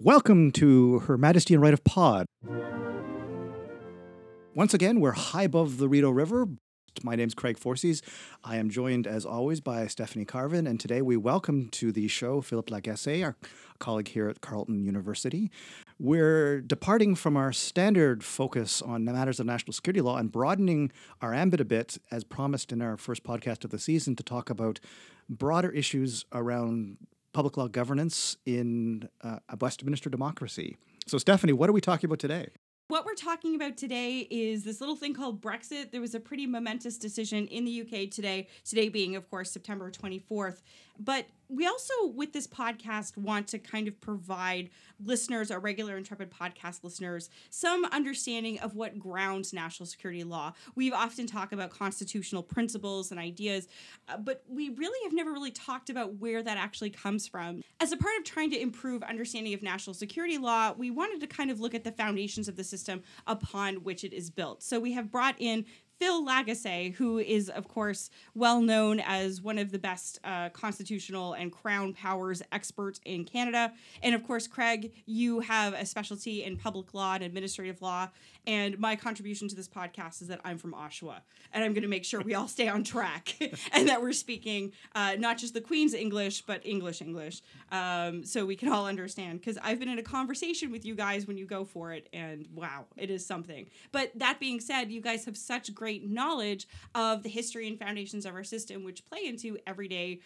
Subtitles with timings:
[0.00, 2.26] Welcome to Her Majesty in Right of Pod.
[4.54, 6.46] Once again, we're high above the Rideau River.
[7.02, 8.02] My name's Craig Forcese.
[8.44, 12.40] I am joined, as always, by Stephanie Carvin, and today we welcome to the show
[12.40, 13.36] Philippe Lagasse, our
[13.78, 15.50] colleague here at Carleton University.
[16.00, 20.90] We're departing from our standard focus on matters of national security law and broadening
[21.22, 24.50] our ambit a bit, as promised in our first podcast of the season, to talk
[24.50, 24.80] about
[25.28, 26.96] broader issues around
[27.32, 30.76] public law governance in uh, a Westminster democracy.
[31.06, 32.48] So, Stephanie, what are we talking about today?
[32.88, 35.90] What we're talking about today is this little thing called Brexit.
[35.90, 39.90] There was a pretty momentous decision in the UK today, today being, of course, September
[39.90, 40.60] 24th.
[40.98, 44.70] But we also, with this podcast, want to kind of provide
[45.04, 50.52] listeners, our regular Intrepid podcast listeners, some understanding of what grounds national security law.
[50.74, 53.68] We've often talked about constitutional principles and ideas,
[54.08, 57.62] uh, but we really have never really talked about where that actually comes from.
[57.80, 61.26] As a part of trying to improve understanding of national security law, we wanted to
[61.26, 64.62] kind of look at the foundations of the system upon which it is built.
[64.62, 65.66] So we have brought in
[66.04, 71.32] Phil Lagasse, who is, of course, well known as one of the best uh, constitutional
[71.32, 73.72] and crown powers experts in Canada.
[74.02, 78.10] And of course, Craig, you have a specialty in public law and administrative law.
[78.46, 81.20] And my contribution to this podcast is that I'm from Oshawa,
[81.52, 83.34] and I'm going to make sure we all stay on track
[83.72, 87.40] and that we're speaking uh, not just the Queen's English, but English English,
[87.72, 89.40] um, so we can all understand.
[89.40, 92.46] Because I've been in a conversation with you guys when you go for it, and
[92.54, 93.66] wow, it is something.
[93.92, 98.26] But that being said, you guys have such great knowledge of the history and foundations
[98.26, 100.20] of our system, which play into everyday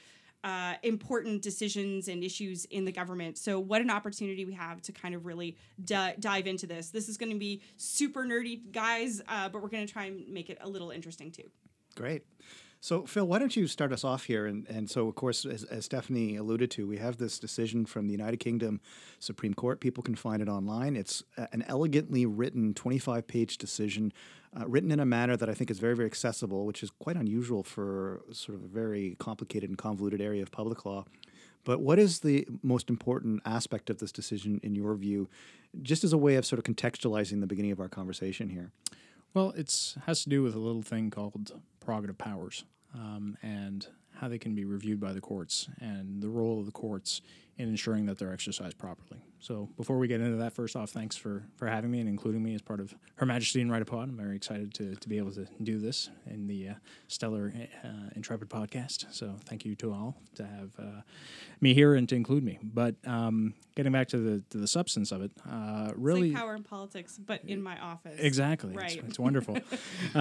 [0.45, 3.37] uh, important decisions and issues in the government.
[3.39, 6.91] So, what an opportunity we have to kind of really d- dive into this.
[6.91, 10.29] This is going to be super nerdy, guys, uh, but we're going to try and
[10.29, 11.51] make it a little interesting too.
[11.97, 12.23] Great.
[12.81, 14.47] So, Phil, why don't you start us off here?
[14.47, 18.07] And, and so, of course, as, as, Stephanie alluded to, we have this decision from
[18.07, 18.81] the United Kingdom
[19.19, 19.81] Supreme Court.
[19.81, 20.95] People can find it online.
[20.95, 24.13] It's an elegantly written 25 page decision,
[24.59, 27.17] uh, written in a manner that I think is very, very accessible, which is quite
[27.17, 31.05] unusual for sort of a very complicated and convoluted area of public law.
[31.65, 35.29] But what is the most important aspect of this decision, in your view,
[35.83, 38.71] just as a way of sort of contextualizing the beginning of our conversation here?
[39.35, 42.65] Well, it has to do with a little thing called prerogative powers
[42.95, 46.73] um, and how they can be reviewed by the courts and the role of the
[46.73, 47.21] courts
[47.57, 49.21] in ensuring that they're exercised properly.
[49.41, 52.43] So before we get into that, first off, thanks for, for having me and including
[52.43, 54.09] me as part of Her Majesty and Right Pod.
[54.09, 56.75] I'm very excited to, to be able to do this in the uh,
[57.09, 57.53] stellar
[57.85, 59.07] uh, Intrepid podcast.
[59.13, 61.03] So thank you to all to have uh,
[61.61, 62.61] me here and to include me.
[62.63, 66.55] But um, getting back to the to the substance of it, uh, really like power
[66.55, 68.19] in politics, but in my office.
[68.19, 68.97] Exactly, right?
[68.97, 69.59] It's, it's wonderful.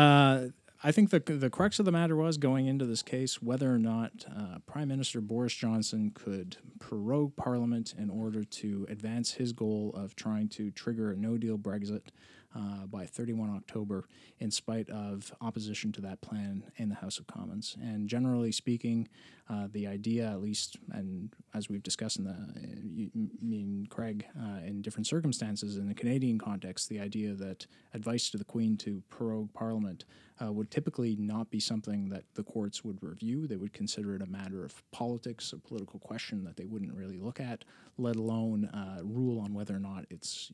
[0.84, 3.80] I think the the crux of the matter was going into this case whether or
[3.80, 9.92] not uh, Prime Minister Boris Johnson could prorogue Parliament in order to advance his goal
[9.96, 12.10] of trying to trigger a No Deal Brexit
[12.56, 14.08] uh, by 31 October,
[14.40, 17.76] in spite of opposition to that plan in the House of Commons.
[17.82, 19.08] And generally speaking,
[19.50, 23.10] uh, the idea, at least, and as we've discussed in the,
[23.42, 28.30] me and Craig, uh, in different circumstances in the Canadian context, the idea that advice
[28.30, 30.04] to the Queen to prorogue Parliament
[30.44, 33.48] uh, would typically not be something that the courts would review.
[33.48, 37.18] They would consider it a matter of politics, a political question that they wouldn't really
[37.18, 37.64] look at,
[37.98, 40.52] let alone uh, rule on whether or not it's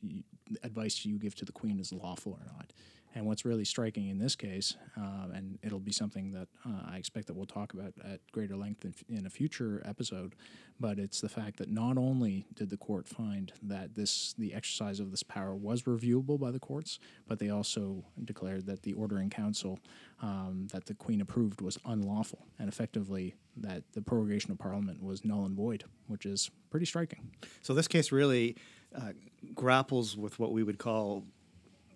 [0.62, 2.72] advice you give to the Queen is lawful or not.
[3.16, 6.96] And what's really striking in this case, uh, and it'll be something that uh, I
[6.96, 10.34] expect that we'll talk about at greater length in, in, a future episode,
[10.80, 14.98] but it's the fact that not only did the court find that this the exercise
[14.98, 16.98] of this power was reviewable by the courts,
[17.28, 19.78] but they also declared that the order in council
[20.20, 25.24] um, that the Queen approved was unlawful, and effectively that the prorogation of Parliament was
[25.24, 27.30] null and void, which is pretty striking.
[27.62, 28.56] So this case really
[28.94, 29.12] uh,
[29.54, 31.24] grapples with what we would call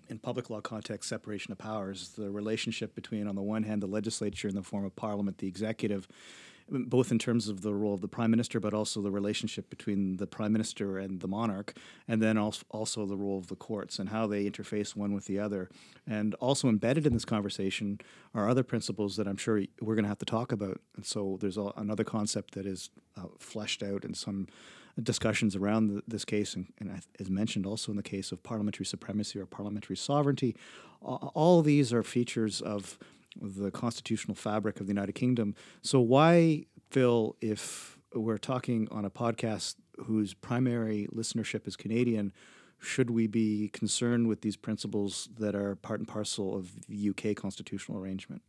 [0.08, 3.87] in public law context, separation of powers, the relationship between, on the one hand, the
[3.87, 6.08] legislature in the form of parliament, the executive,
[6.70, 10.19] both in terms of the role of the prime minister, but also the relationship between
[10.19, 11.75] the prime minister and the monarch,
[12.06, 15.38] and then also the role of the courts and how they interface one with the
[15.38, 15.70] other.
[16.06, 18.00] And also embedded in this conversation
[18.34, 20.81] are other principles that I'm sure we're going to have to talk about.
[20.96, 24.49] And so there's another concept that is uh, fleshed out in some
[25.03, 28.87] discussions around the, this case, and, and, as mentioned also in the case of parliamentary
[28.87, 30.56] supremacy or parliamentary sovereignty.
[31.00, 32.99] All these are features of
[33.41, 35.55] the constitutional fabric of the United Kingdom.
[35.83, 42.33] So, why, Phil, if we're talking on a podcast whose primary listenership is Canadian,
[42.81, 47.37] should we be concerned with these principles that are part and parcel of the UK
[47.37, 48.43] constitutional arrangement?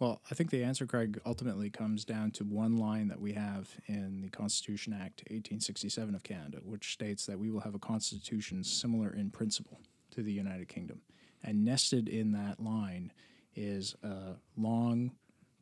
[0.00, 3.70] Well, I think the answer, Craig, ultimately comes down to one line that we have
[3.86, 8.64] in the Constitution Act 1867 of Canada, which states that we will have a constitution
[8.64, 9.80] similar in principle
[10.10, 11.00] to the United Kingdom.
[11.44, 13.12] And nested in that line
[13.54, 15.12] is a long,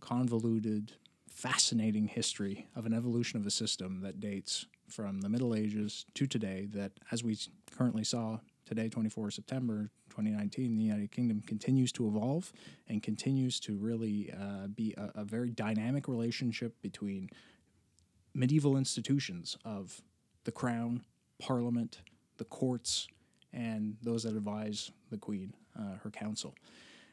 [0.00, 0.92] convoluted,
[1.28, 6.26] fascinating history of an evolution of a system that dates from the Middle Ages to
[6.26, 7.36] today, that, as we
[7.70, 8.38] currently saw
[8.74, 12.50] today, 24 September 2019, the United Kingdom continues to evolve
[12.88, 17.28] and continues to really uh, be a, a very dynamic relationship between
[18.34, 20.00] medieval institutions of
[20.44, 21.04] the crown,
[21.38, 22.00] parliament,
[22.38, 23.08] the courts,
[23.52, 26.54] and those that advise the queen, uh, her council.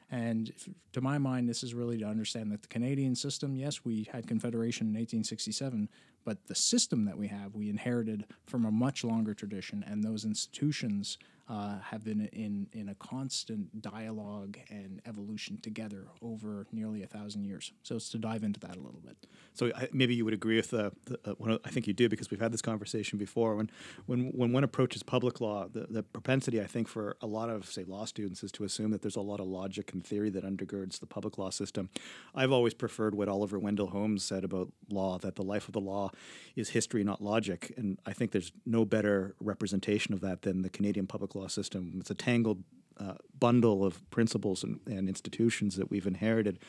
[0.09, 0.53] And
[0.93, 4.27] to my mind, this is really to understand that the Canadian system, yes, we had
[4.27, 5.89] Confederation in 1867,
[6.23, 10.23] but the system that we have, we inherited from a much longer tradition, and those
[10.23, 11.17] institutions
[11.49, 17.43] uh, have been in, in a constant dialogue and evolution together over nearly a thousand
[17.43, 17.71] years.
[17.83, 19.17] So it's to dive into that a little bit.
[19.55, 21.93] So I, maybe you would agree with the, the uh, one of- I think you
[21.93, 23.55] do because we've had this conversation before.
[23.55, 23.69] When
[24.05, 27.65] when when one approaches public law, the, the propensity I think for a lot of
[27.65, 30.43] say law students is to assume that there's a lot of logic and theory that
[30.43, 31.89] undergirds the public law system.
[32.35, 35.81] I've always preferred what Oliver Wendell Holmes said about law that the life of the
[35.81, 36.11] law
[36.55, 40.69] is history, not logic, and I think there's no better representation of that than the
[40.69, 41.97] Canadian public law system.
[41.99, 42.63] It's a tangled
[42.99, 46.59] uh, bundle of principles and, and institutions that we've inherited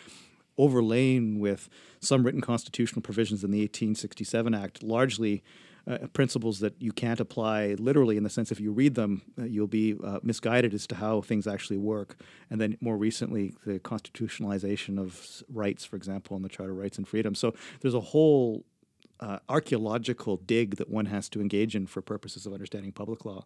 [0.58, 1.68] overlain with
[2.00, 5.42] some written constitutional provisions in the 1867 Act, largely
[5.88, 9.44] uh, principles that you can't apply literally in the sense if you read them, uh,
[9.44, 12.20] you'll be uh, misguided as to how things actually work.
[12.50, 16.98] And then more recently, the constitutionalization of rights, for example, in the Charter of Rights
[16.98, 17.38] and Freedoms.
[17.38, 18.64] So there's a whole
[19.20, 23.44] uh, archaeological dig that one has to engage in for purposes of understanding public law.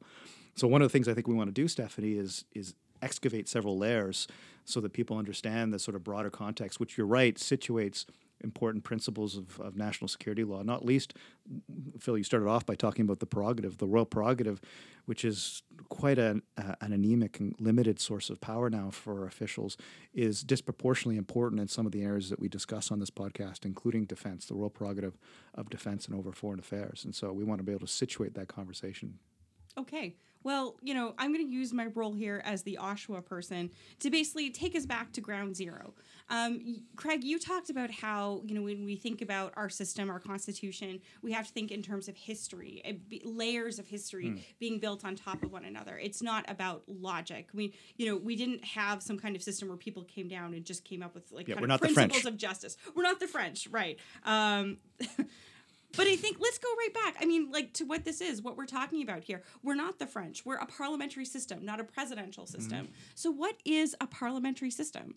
[0.54, 3.48] So one of the things I think we want to do, Stephanie, is is excavate
[3.48, 4.26] several layers
[4.64, 8.06] so that people understand the sort of broader context, which you're right situates
[8.42, 10.62] important principles of, of national security law.
[10.62, 11.14] Not least,
[11.98, 14.60] Phil, you started off by talking about the prerogative, the royal prerogative,
[15.06, 19.76] which is quite an, uh, an anemic and limited source of power now for officials,
[20.12, 24.04] is disproportionately important in some of the areas that we discuss on this podcast, including
[24.04, 25.16] defense, the royal prerogative
[25.54, 27.04] of defense and over foreign affairs.
[27.04, 29.18] And so we want to be able to situate that conversation
[29.76, 30.14] Okay.
[30.44, 33.70] Well, you know, I'm going to use my role here as the Oshawa person
[34.00, 35.94] to basically take us back to ground zero.
[36.28, 40.20] Um, Craig, you talked about how, you know, when we think about our system, our
[40.20, 45.04] constitution, we have to think in terms of history, uh, layers of history being built
[45.04, 45.98] on top of one another.
[45.98, 47.48] It's not about logic.
[47.54, 50.64] We, you know, we didn't have some kind of system where people came down and
[50.64, 52.76] just came up with like Yeah, kind of principles of justice.
[52.94, 53.98] We're not the French, right?
[54.24, 54.78] Um,
[55.96, 57.16] But I think let's go right back.
[57.20, 59.42] I mean, like to what this is, what we're talking about here.
[59.62, 60.44] We're not the French.
[60.44, 62.88] We're a parliamentary system, not a presidential system.
[63.14, 65.16] So, what is a parliamentary system?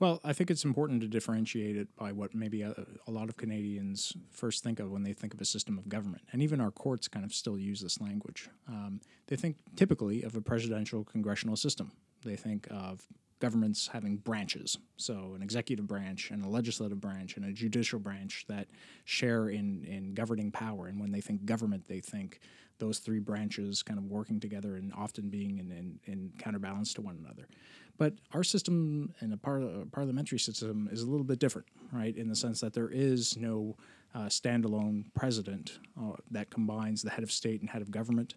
[0.00, 2.72] Well, I think it's important to differentiate it by what maybe a,
[3.08, 6.22] a lot of Canadians first think of when they think of a system of government.
[6.30, 8.48] And even our courts kind of still use this language.
[8.68, 11.90] Um, they think typically of a presidential congressional system.
[12.24, 13.08] They think of
[13.40, 18.44] governments having branches, so an executive branch and a legislative branch and a judicial branch
[18.48, 18.66] that
[19.04, 20.88] share in, in governing power.
[20.88, 22.40] And when they think government, they think
[22.78, 27.02] those three branches kind of working together and often being in, in, in counterbalance to
[27.02, 27.48] one another.
[27.96, 32.16] But our system and a, par- parliamentary system is a little bit different, right?
[32.16, 33.76] In the sense that there is no
[34.14, 38.34] uh, standalone president uh, that combines the head of state and head of government.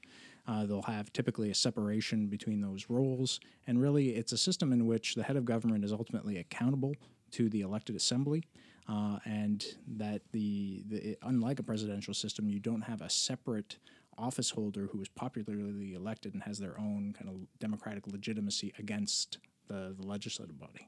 [0.52, 4.86] Uh, they'll have typically a separation between those roles, and really, it's a system in
[4.86, 6.94] which the head of government is ultimately accountable
[7.32, 8.44] to the elected assembly,
[8.90, 13.78] uh, and that the, the unlike a presidential system, you don't have a separate
[14.18, 19.40] office holder who is popularly elected and has their own kind of democratic legitimacy against
[19.70, 20.86] the, the legislative body.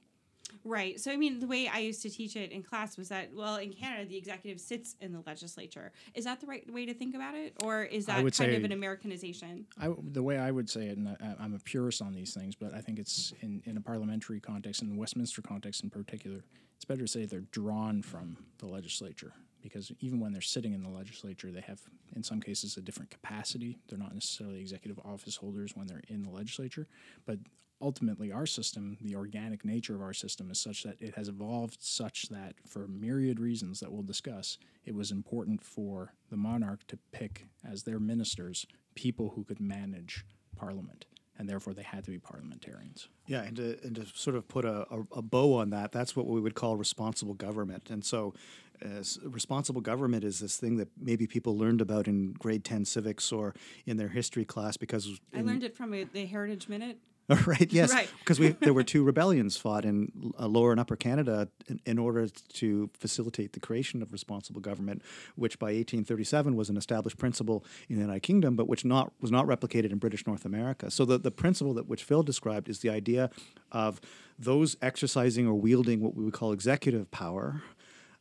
[0.66, 1.00] Right.
[1.00, 3.58] So, I mean, the way I used to teach it in class was that, well,
[3.58, 5.92] in Canada, the executive sits in the legislature.
[6.14, 7.54] Is that the right way to think about it?
[7.64, 9.66] Or is that kind of an Americanization?
[9.80, 12.56] I, the way I would say it, and I, I'm a purist on these things,
[12.56, 16.44] but I think it's in, in a parliamentary context, in the Westminster context in particular,
[16.76, 20.84] it's better to say they're drawn from the legislature because even when they're sitting in
[20.84, 21.80] the legislature, they have,
[22.16, 23.80] in some cases, a different capacity.
[23.88, 26.88] They're not necessarily executive office holders when they're in the legislature,
[27.26, 27.40] but
[27.84, 31.78] ultimately, our system, the organic nature of our system, is such that it has evolved
[31.82, 36.98] such that, for myriad reasons that we'll discuss, it was important for the monarch to
[37.12, 40.26] pick as their ministers people who could manage
[40.56, 41.06] parliament,
[41.38, 43.10] and therefore they had to be parliamentarians.
[43.28, 46.16] Yeah, and to, and to sort of put a, a, a bow on that, that's
[46.16, 47.90] what we would call responsible government.
[47.90, 48.34] And so,
[48.82, 53.32] as responsible government is this thing that maybe people learned about in grade 10 civics
[53.32, 53.54] or
[53.86, 56.98] in their history class because I learned it from a, the Heritage Minute.
[57.46, 58.10] right yes Right.
[58.20, 61.98] because we there were two rebellions fought in uh, lower and upper canada in, in
[61.98, 65.02] order to facilitate the creation of responsible government
[65.36, 69.32] which by 1837 was an established principle in the united kingdom but which not was
[69.32, 72.80] not replicated in british north america so the, the principle that which phil described is
[72.80, 73.30] the idea
[73.72, 74.02] of
[74.38, 77.62] those exercising or wielding what we would call executive power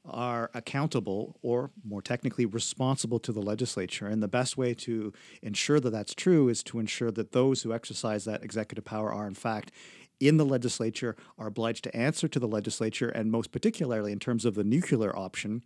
[0.05, 4.07] are accountable or more technically responsible to the legislature.
[4.07, 7.73] And the best way to ensure that that's true is to ensure that those who
[7.73, 9.71] exercise that executive power are, in fact,
[10.21, 14.45] in the legislature, are obliged to answer to the legislature, and most particularly in terms
[14.45, 15.63] of the nuclear option,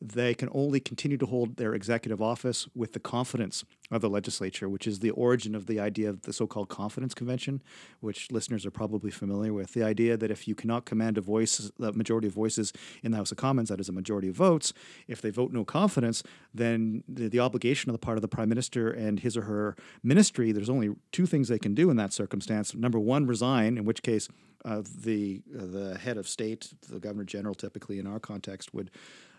[0.00, 4.68] they can only continue to hold their executive office with the confidence of the legislature,
[4.68, 7.62] which is the origin of the idea of the so called confidence convention,
[8.00, 9.72] which listeners are probably familiar with.
[9.72, 13.16] The idea that if you cannot command a voice, the majority of voices in the
[13.16, 14.72] House of Commons, that is a majority of votes,
[15.08, 16.22] if they vote no confidence,
[16.54, 19.74] then the, the obligation on the part of the prime minister and his or her
[20.02, 22.74] ministry, there's only two things they can do in that circumstance.
[22.74, 24.28] Number one, resign, in which case
[24.64, 28.90] uh, the uh, the head of state, the governor general, typically in our context, would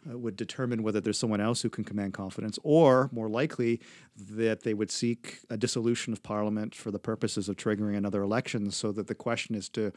[0.09, 3.79] uh, would determine whether there's someone else who can command confidence, or more likely
[4.15, 8.71] that they would seek a dissolution of parliament for the purposes of triggering another election,
[8.71, 9.91] so that the question as to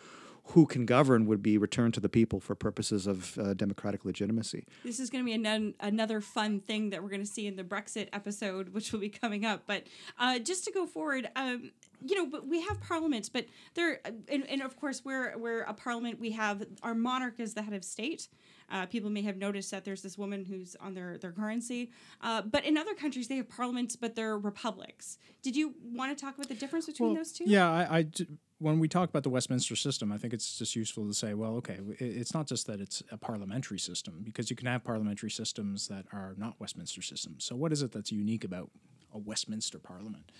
[0.46, 4.66] who can govern would be returned to the people for purposes of uh, democratic legitimacy.
[4.82, 7.54] This is going to be anon- another fun thing that we're going to see in
[7.54, 9.62] the Brexit episode, which will be coming up.
[9.66, 9.84] But
[10.18, 11.70] uh, just to go forward, um,
[12.04, 15.74] you know, but we have parliaments, but there, and, and of course, we're we're a
[15.74, 16.18] parliament.
[16.18, 18.26] We have our monarch as the head of state.
[18.70, 21.90] Uh, people may have noticed that there's this woman who's on their their currency.
[22.20, 25.18] Uh, but in other countries, they have parliaments, but they're republics.
[25.42, 27.44] Did you want to talk about the difference between Well, those two?
[27.46, 28.26] Yeah, I, I d-
[28.58, 31.56] when we talk about the Westminster system, I think it's just useful to say, well,
[31.56, 35.88] okay, it's not just that it's a parliamentary system because you can have parliamentary systems
[35.88, 37.44] that are not Westminster systems.
[37.44, 38.70] So, what is it that's unique about
[39.12, 40.30] a Westminster Parliament?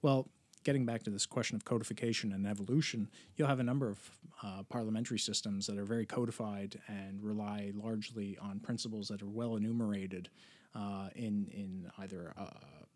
[0.00, 0.28] Well,
[0.64, 3.98] getting back to this question of codification and evolution, you'll have a number of
[4.42, 9.56] uh, parliamentary systems that are very codified and rely largely on principles that are well
[9.56, 10.28] enumerated
[10.74, 12.46] uh, in in either uh,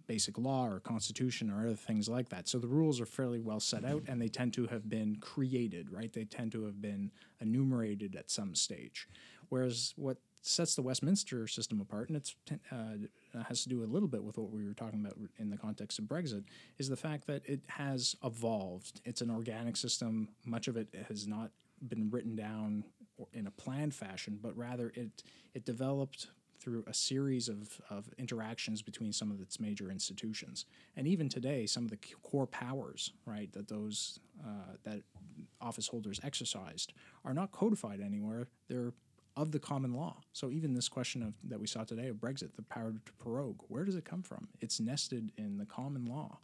[0.06, 2.48] basic law or constitution or other things like that.
[2.48, 5.92] So the rules are fairly well set out, and they tend to have been created,
[5.92, 6.12] right?
[6.12, 9.08] They tend to have been enumerated at some stage.
[9.48, 12.34] Whereas what sets the Westminster system apart, and it's
[12.72, 15.56] uh, has to do a little bit with what we were talking about in the
[15.56, 16.44] context of Brexit,
[16.78, 19.00] is the fact that it has evolved.
[19.04, 20.28] It's an organic system.
[20.44, 21.50] Much of it has not
[21.88, 22.84] been written down
[23.32, 25.22] in a planned fashion, but rather it
[25.54, 30.64] it developed through a series of, of interactions between some of its major institutions.
[30.96, 35.02] And even today, some of the core powers, right, that those uh, that
[35.60, 36.92] office holders exercised
[37.24, 38.48] are not codified anywhere.
[38.68, 38.92] They're
[39.36, 40.16] of the common law.
[40.32, 43.60] So even this question of that we saw today of Brexit, the power to prorogue,
[43.68, 44.48] where does it come from?
[44.60, 46.38] It's nested in the common law.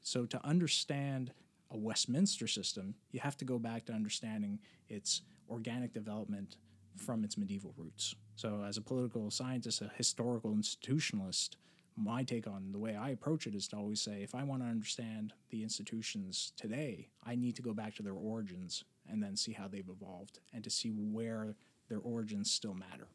[0.00, 1.32] So to understand
[1.70, 6.56] a Westminster system, you have to go back to understanding its organic development
[6.96, 8.14] from its medieval roots.
[8.36, 11.50] So, as a political scientist, a historical institutionalist,
[11.96, 14.62] my take on the way I approach it is to always say if I want
[14.62, 19.36] to understand the institutions today, I need to go back to their origins and then
[19.36, 21.56] see how they've evolved and to see where
[21.88, 23.08] their origins still matter.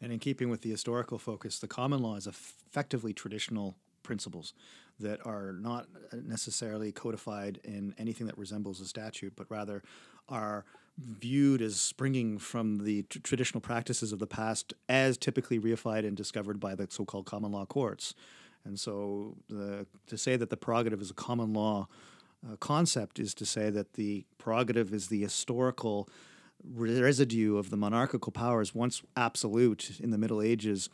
[0.00, 4.52] And in keeping with the historical focus, the common law is effectively traditional principles
[5.00, 9.82] that are not necessarily codified in anything that resembles a statute, but rather
[10.28, 10.64] are
[10.98, 16.16] viewed as springing from the tr- traditional practices of the past as typically reified and
[16.16, 18.14] discovered by the so called common law courts.
[18.64, 21.88] And so the, to say that the prerogative is a common law
[22.46, 26.08] uh, concept is to say that the prerogative is the historical
[26.62, 30.88] residue of the monarchical powers once absolute in the Middle Ages,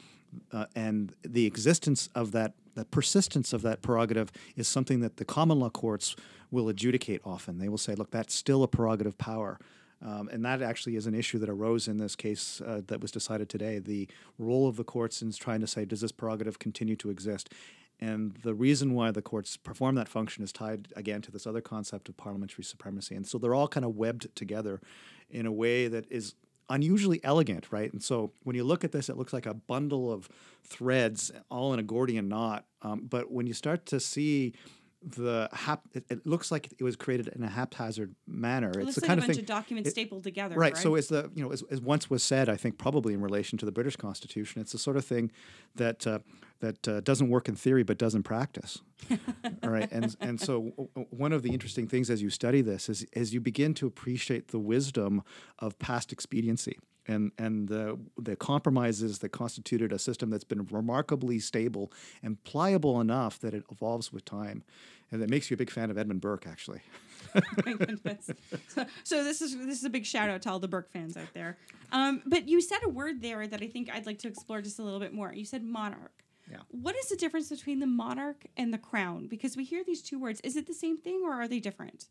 [0.52, 5.24] uh, and the existence of that, the persistence of that prerogative is something that the
[5.24, 6.16] common law courts
[6.50, 7.58] will adjudicate often.
[7.58, 9.58] They will say, look, that's still a prerogative power.
[10.02, 13.10] Um, and that actually is an issue that arose in this case uh, that was
[13.10, 13.78] decided today.
[13.78, 17.52] The role of the courts in trying to say, does this prerogative continue to exist?
[18.00, 21.60] And the reason why the courts perform that function is tied again to this other
[21.60, 23.14] concept of parliamentary supremacy.
[23.14, 24.80] And so they're all kind of webbed together
[25.28, 26.34] in a way that is
[26.70, 27.92] unusually elegant, right?
[27.92, 30.28] And so when you look at this, it looks like a bundle of
[30.64, 32.64] threads all in a Gordian knot.
[32.80, 34.54] Um, but when you start to see
[35.02, 38.68] the hap, it, it, looks like it was created in a haphazard manner.
[38.70, 39.42] It it's looks the like kind a of bunch thing.
[39.42, 40.56] of documents it- stapled together.
[40.56, 40.74] Right.
[40.74, 40.82] Right.
[40.82, 43.58] So as the you know as, as once was said, I think probably in relation
[43.58, 45.32] to the British Constitution, it's the sort of thing
[45.74, 46.18] that uh,
[46.60, 48.80] that uh, doesn't work in theory but doesn't practice.
[49.62, 52.88] All right, and and so w- one of the interesting things as you study this
[52.88, 55.22] is as you begin to appreciate the wisdom
[55.58, 61.38] of past expediency and and the the compromises that constituted a system that's been remarkably
[61.38, 64.62] stable and pliable enough that it evolves with time,
[65.10, 66.80] and that makes you a big fan of Edmund Burke, actually.
[67.66, 68.30] My goodness.
[68.68, 71.16] So, so this is this is a big shout out to all the Burke fans
[71.16, 71.58] out there.
[71.92, 74.78] Um, but you said a word there that I think I'd like to explore just
[74.78, 75.32] a little bit more.
[75.32, 76.12] You said monarch.
[76.50, 76.58] Yeah.
[76.68, 79.28] What is the difference between the monarch and the crown?
[79.28, 80.40] Because we hear these two words.
[80.40, 82.08] Is it the same thing or are they different?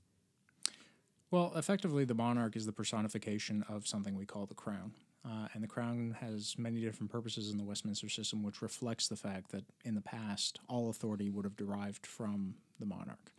[1.31, 4.93] Well, effectively, the monarch is the personification of something we call the crown.
[5.25, 9.17] Uh, and the crown has many different purposes in the Westminster system, which reflects the
[9.17, 13.31] fact that in the past, all authority would have derived from the monarch.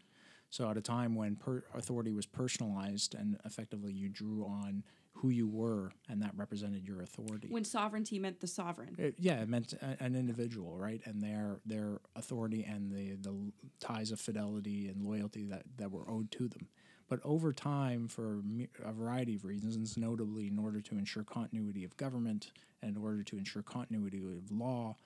[0.51, 4.85] So, at a time when per- authority was personalized and effectively you drew on
[5.21, 7.49] who you were, and that represented your authority.
[7.51, 8.95] When sovereignty meant the sovereign.
[8.99, 11.01] It, yeah, it meant a, an individual, right?
[11.05, 16.11] And their their authority and the the ties of fidelity and loyalty that that were
[16.11, 16.69] owed to them.
[17.09, 18.41] But over time, for
[18.85, 23.25] a variety of reasons, notably in order to ensure continuity of government and in order
[23.25, 24.97] to ensure continuity of law,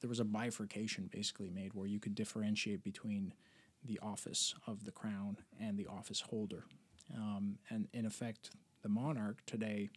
[0.00, 3.32] there was a bifurcation basically made where you could differentiate between
[3.84, 6.64] the office of the crown and the office holder.
[7.16, 8.50] Um, and in effect,
[8.88, 9.90] the monarch today,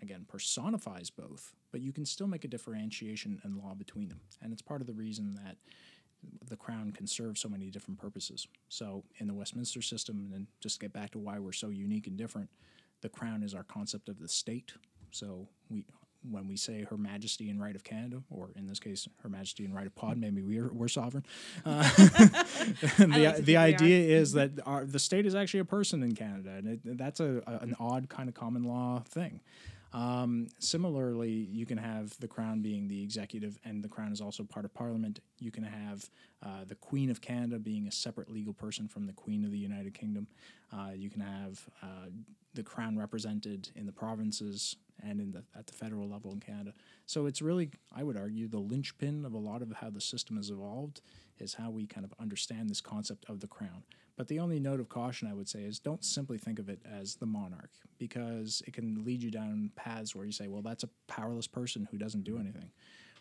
[0.00, 4.20] again, personifies both, but you can still make a differentiation in law between them.
[4.40, 5.56] And it's part of the reason that
[6.48, 8.46] the crown can serve so many different purposes.
[8.68, 12.06] So, in the Westminster system, and just to get back to why we're so unique
[12.06, 12.48] and different,
[13.00, 14.72] the crown is our concept of the state.
[15.10, 15.84] So, we
[16.30, 19.64] when we say Her Majesty in Right of Canada, or in this case, Her Majesty
[19.64, 21.24] in Right of Pod, maybe we're, we're sovereign.
[21.64, 21.82] Uh,
[22.98, 26.68] the the idea is that our, the state is actually a person in Canada, and
[26.68, 29.40] it, that's a, a an odd kind of common law thing.
[29.92, 34.42] Um, similarly, you can have the crown being the executive, and the crown is also
[34.42, 35.20] part of parliament.
[35.38, 36.08] You can have
[36.42, 39.58] uh, the Queen of Canada being a separate legal person from the Queen of the
[39.58, 40.26] United Kingdom.
[40.72, 42.08] Uh, you can have uh,
[42.54, 46.72] the crown represented in the provinces and in the at the federal level in Canada.
[47.06, 50.36] So it's really, I would argue, the linchpin of a lot of how the system
[50.36, 51.00] has evolved
[51.38, 53.82] is how we kind of understand this concept of the crown.
[54.16, 56.80] But the only note of caution I would say is don't simply think of it
[56.84, 60.84] as the monarch because it can lead you down paths where you say, well, that's
[60.84, 62.70] a powerless person who doesn't do anything.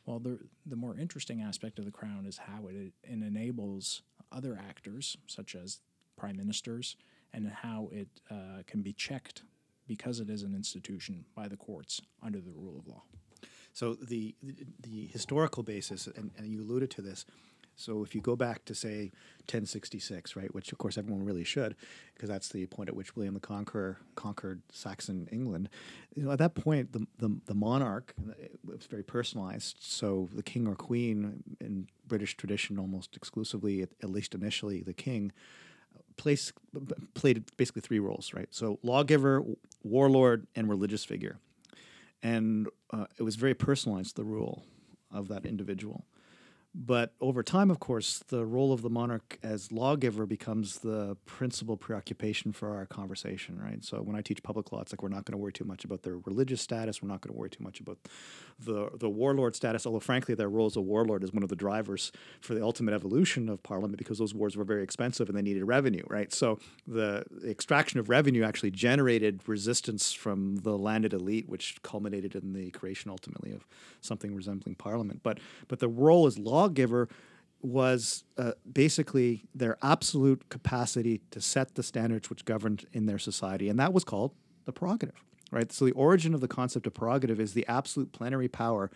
[0.06, 4.60] Well, the, the more interesting aspect of the crown is how it, it enables other
[4.68, 5.80] actors, such as
[6.18, 6.98] prime ministers,
[7.34, 9.44] and how it uh, can be checked
[9.88, 13.04] because it is an institution by the courts under the rule of law.
[13.74, 17.26] So the the, the historical basis, and, and you alluded to this.
[17.76, 19.12] So if you go back to say
[19.46, 21.76] 1066, right, which of course everyone really should,
[22.14, 25.70] because that's the point at which William the Conqueror conquered Saxon England.
[26.14, 29.78] You know, at that point, the the, the monarch it was very personalized.
[29.80, 34.94] So the king or queen in British tradition, almost exclusively, at, at least initially, the
[34.94, 35.32] king
[36.18, 36.52] place
[37.14, 38.48] played basically three roles, right?
[38.52, 39.44] So lawgiver,
[39.84, 41.38] warlord, and religious figure
[42.24, 44.64] and uh, it was very personalized the rule
[45.12, 46.06] of that individual
[46.74, 51.76] but over time of course the role of the monarch as lawgiver becomes the principal
[51.76, 53.84] preoccupation for our conversation right?
[53.84, 55.84] So when i teach public law it's like we're not going to worry too much
[55.84, 57.02] about their religious status.
[57.02, 57.98] We're not going to worry too much about
[58.60, 61.56] the the warlord status although frankly their role as a warlord is one of the
[61.56, 65.42] drivers for the ultimate evolution of parliament because those wars were very expensive and they
[65.42, 66.34] needed revenue right?
[66.34, 72.54] So the, extraction of revenue actually generated resistance from the landed elite which culminated in
[72.54, 73.66] the creation ultimately of
[74.00, 75.22] something resembling parliament.
[75.24, 77.10] But but the role as lawgiver
[77.62, 83.70] was uh, basically their absolute capacity to set the standards which governed in their society
[83.70, 84.32] and that was called
[84.66, 85.72] the prerogative right?
[85.72, 88.90] So the origin of the concept of prerogative is the absolute plenary power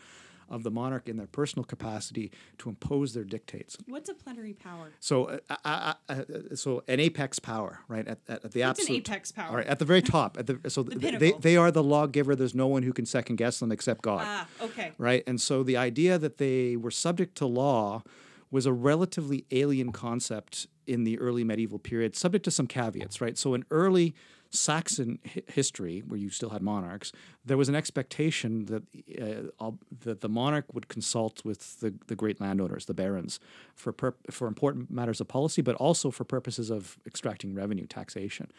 [0.50, 4.92] of the monarch in their personal capacity to impose their dictates What's a plenary power?
[5.00, 8.08] so, uh, uh, uh, uh, so an apex power, right?
[8.08, 9.50] At, at, at the What's an apex power?
[9.50, 10.38] All right, at the very top.
[10.38, 12.36] At the so th- they they are the lawgiver.
[12.36, 14.92] There's no one who can second guess them except God, Ah, okay.
[14.98, 15.24] right?
[15.28, 18.04] And so the idea that they were subject to law
[18.52, 23.38] was a relatively alien concept in the early medieval period, subject to some caveats, right?
[23.38, 24.14] So in early
[24.56, 27.12] Saxon hi- history, where you still had monarchs,
[27.46, 28.84] there was an expectation that
[29.22, 33.40] uh, all- that the monarch would consult with the, the great landowners, the barons,
[33.76, 33.94] for
[34.32, 38.52] for important matters of policy, but also for purposes of extracting revenue, taxation.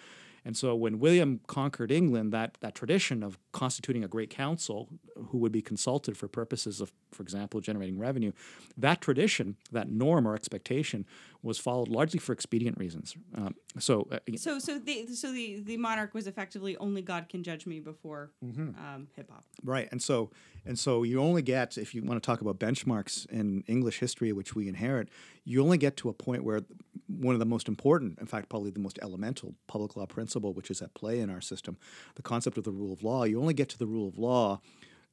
[0.46, 4.88] And so when William conquered England, that, that tradition of constituting a great council
[5.30, 8.30] who would be consulted for purposes of, for example, generating revenue,
[8.76, 11.04] that tradition, that norm or expectation,
[11.46, 13.14] was followed largely for expedient reasons.
[13.34, 17.42] Um, so, uh, So so the so the the monarch was effectively only God can
[17.42, 19.44] judge me before um, hip hop.
[19.64, 20.30] Right, and so
[20.66, 24.32] and so you only get if you want to talk about benchmarks in English history,
[24.32, 25.08] which we inherit,
[25.44, 26.62] you only get to a point where
[27.06, 30.70] one of the most important, in fact, probably the most elemental public law principle, which
[30.70, 31.78] is at play in our system,
[32.16, 33.22] the concept of the rule of law.
[33.24, 34.60] You only get to the rule of law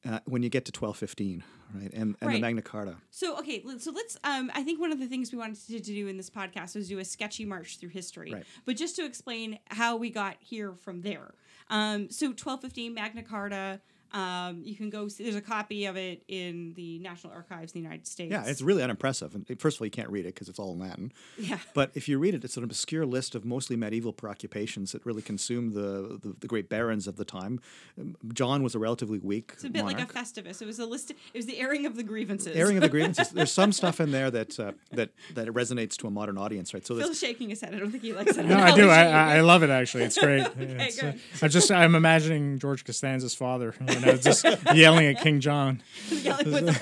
[0.08, 1.42] uh, when you get to twelve fifteen,
[1.74, 2.96] right, and, and the Magna Carta.
[3.10, 4.16] So okay, so let's.
[4.24, 6.74] Um, I think one of the things we wanted to, to do in this podcast
[6.76, 8.44] was do a sketchy march through history, Right.
[8.64, 11.34] but just to explain how we got here from there.
[11.70, 13.80] Um, so twelve fifteen Magna Carta.
[14.14, 15.08] Um, you can go.
[15.08, 18.30] See, there's a copy of it in the National Archives in the United States.
[18.30, 19.34] Yeah, it's really unimpressive.
[19.34, 21.12] And first of all, you can't read it because it's all in Latin.
[21.36, 21.58] Yeah.
[21.74, 25.22] But if you read it, it's an obscure list of mostly medieval preoccupations that really
[25.22, 27.60] consumed the, the, the great barons of the time.
[28.00, 30.14] Um, John was a relatively weak It's a bit like a monarch.
[30.14, 30.62] Festivus.
[30.62, 31.10] It was a list.
[31.10, 32.56] It was the airing of the grievances.
[32.56, 33.28] airing of the grievances.
[33.34, 36.86] There's some stuff in there that uh, that that resonates to a modern audience, right?
[36.86, 37.74] So Phil's there's, shaking his head.
[37.74, 38.46] I don't think he likes it.
[38.46, 38.88] No, I do.
[38.88, 39.70] I, I I love it.
[39.70, 40.46] Actually, it's great.
[40.56, 41.20] It's, uh, good.
[41.42, 45.82] I just I'm imagining George Costanza's father, you know, just yelling at King John.
[46.10, 46.80] yelling with the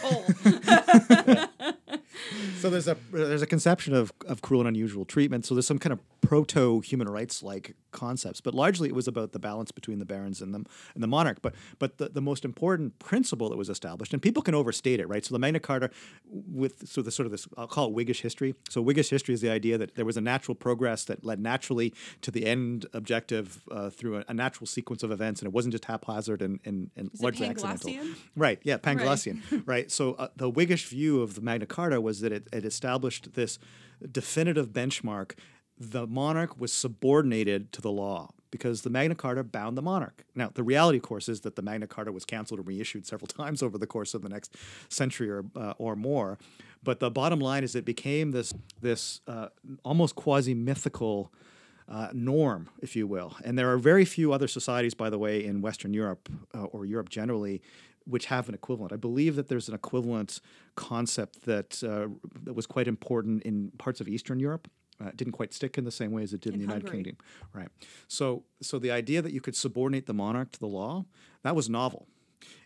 [1.30, 1.46] pole.
[2.62, 5.44] so there's a there's a conception of, of cruel and unusual treatment.
[5.44, 9.32] So there's some kind of proto human rights like concepts, but largely it was about
[9.32, 11.38] the balance between the barons and the and the monarch.
[11.42, 15.08] But but the, the most important principle that was established, and people can overstate it,
[15.08, 15.24] right?
[15.24, 15.90] So the Magna Carta,
[16.30, 18.54] with so the sort of this I'll call it Whiggish history.
[18.70, 21.92] So Whiggish history is the idea that there was a natural progress that led naturally
[22.22, 25.72] to the end objective uh, through a, a natural sequence of events, and it wasn't
[25.72, 27.92] just haphazard and and, and it largely accidental.
[28.36, 28.60] Right.
[28.62, 29.42] Yeah, Panglossian.
[29.66, 29.90] right.
[29.90, 33.58] So uh, the Whiggish view of the Magna Carta was that it, it established this
[34.10, 35.32] definitive benchmark.
[35.78, 40.24] The monarch was subordinated to the law because the Magna Carta bound the monarch.
[40.34, 43.26] Now, the reality, of course, is that the Magna Carta was canceled and reissued several
[43.38, 44.54] times over the course of the next
[44.88, 46.38] century or, uh, or more.
[46.84, 49.48] But the bottom line is it became this, this uh,
[49.84, 51.32] almost quasi mythical
[51.88, 53.36] uh, norm, if you will.
[53.44, 56.84] And there are very few other societies, by the way, in Western Europe uh, or
[56.84, 57.62] Europe generally,
[58.04, 58.92] which have an equivalent.
[58.92, 60.40] I believe that there's an equivalent
[60.74, 62.08] concept that uh,
[62.44, 64.68] that was quite important in parts of Eastern Europe.
[65.00, 66.72] Uh, it didn't quite stick in the same way as it did in, In the
[66.72, 67.04] United Hungary.
[67.04, 67.68] Kingdom, right?
[68.08, 71.06] So, so the idea that you could subordinate the monarch to the law
[71.42, 72.06] that was novel,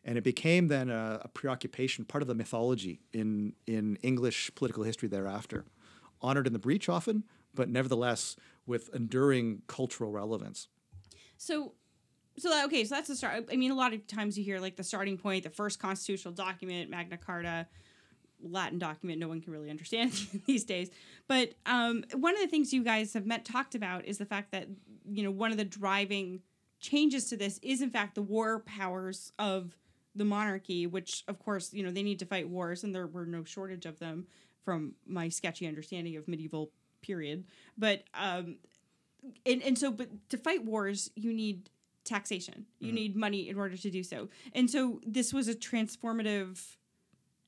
[0.04, 4.82] and it became then a, a preoccupation, part of the mythology in in English political
[4.82, 5.64] history thereafter
[6.20, 10.68] honored in the breach often, but nevertheless with enduring cultural relevance.
[11.36, 11.74] So,
[12.38, 13.48] so that, okay, so that's the start.
[13.50, 16.34] I mean, a lot of times you hear like the starting point, the first constitutional
[16.34, 17.66] document, Magna Carta,
[18.42, 19.18] Latin document.
[19.18, 20.12] No one can really understand
[20.46, 20.90] these days.
[21.28, 24.52] But um, one of the things you guys have met talked about is the fact
[24.52, 24.68] that
[25.08, 26.40] you know one of the driving
[26.78, 29.76] changes to this is in fact the war powers of
[30.14, 33.26] the monarchy, which of course you know they need to fight wars, and there were
[33.26, 34.26] no shortage of them
[34.64, 36.70] from my sketchy understanding of medieval
[37.00, 37.44] period.
[37.78, 38.56] But um,
[39.44, 41.70] and, and so but to fight wars you need
[42.06, 46.76] taxation you need money in order to do so and so this was a transformative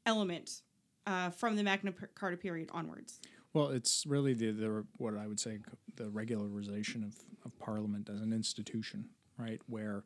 [0.04, 0.62] element
[1.06, 3.20] uh, from the magna carta period onwards
[3.54, 5.58] Well, it's really the, the what I would say
[5.96, 7.14] the regularization of,
[7.46, 9.60] of Parliament as an institution, right?
[9.66, 10.04] Where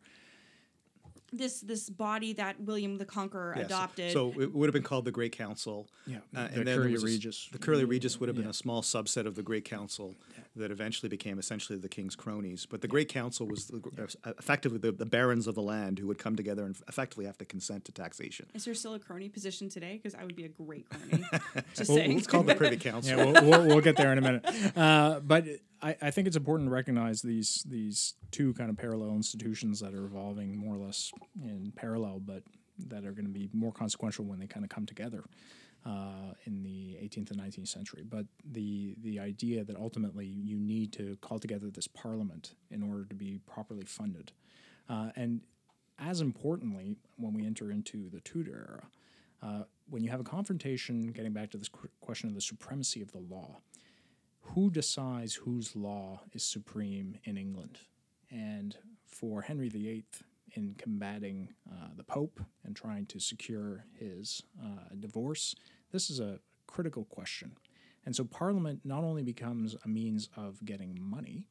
[1.32, 3.66] this this body that william the conqueror Yes.
[3.66, 5.88] adopted So it would have been called the Great Council.
[6.06, 7.48] Yeah, Uh, the and then there Curia was Regis.
[7.50, 8.50] The Curia Regis would have been Yeah.
[8.58, 10.14] a small subset of the Great Council
[10.54, 12.66] that eventually became essentially the king's cronies.
[12.66, 13.80] But the Great Council was the,
[14.24, 17.38] uh, effectively the, the barons of the land who would come together and effectively have
[17.38, 18.46] to consent to taxation.
[18.54, 21.24] is there still a crony position today because i would be a great crony
[21.74, 23.16] just Well, saying It's called the Privy Council.
[23.16, 24.44] yeah, we'll, we'll, we'll get there in a minute.
[24.76, 25.46] Uh, but
[25.80, 29.94] I, I think it's important to recognize these these two kind of parallel institutions that
[29.94, 31.10] are evolving more or less
[31.42, 32.42] in parallel, but
[32.88, 35.24] that are going to be more consequential when they kind of come together
[35.84, 38.02] uh, in the 18th and 19th century.
[38.08, 43.04] But the the idea that ultimately you need to call together this parliament in order
[43.06, 44.32] to be properly funded,
[44.88, 45.40] uh, and
[45.98, 48.86] as importantly, when we enter into the Tudor era,
[49.42, 53.02] uh, when you have a confrontation, getting back to this qu- question of the supremacy
[53.02, 53.58] of the law,
[54.40, 57.78] who decides whose law is supreme in England?
[58.30, 60.04] And for Henry VIII,
[60.54, 65.54] in combating uh, the Pope and trying to secure his uh, divorce,
[65.90, 67.52] this is a critical question.
[68.04, 71.46] And so Parliament not only becomes a means of getting money,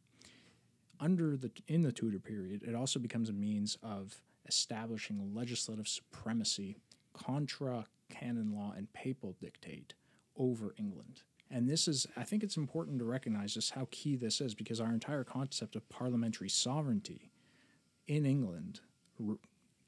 [1.00, 6.78] under the in the Tudor period, it also becomes a means of establishing legislative supremacy
[7.14, 9.94] contra canon law and papal dictate
[10.38, 11.22] over England.
[11.50, 14.80] And this is, I think it's important to recognize just how key this is because
[14.80, 17.32] our entire concept of parliamentary sovereignty
[18.08, 18.80] in England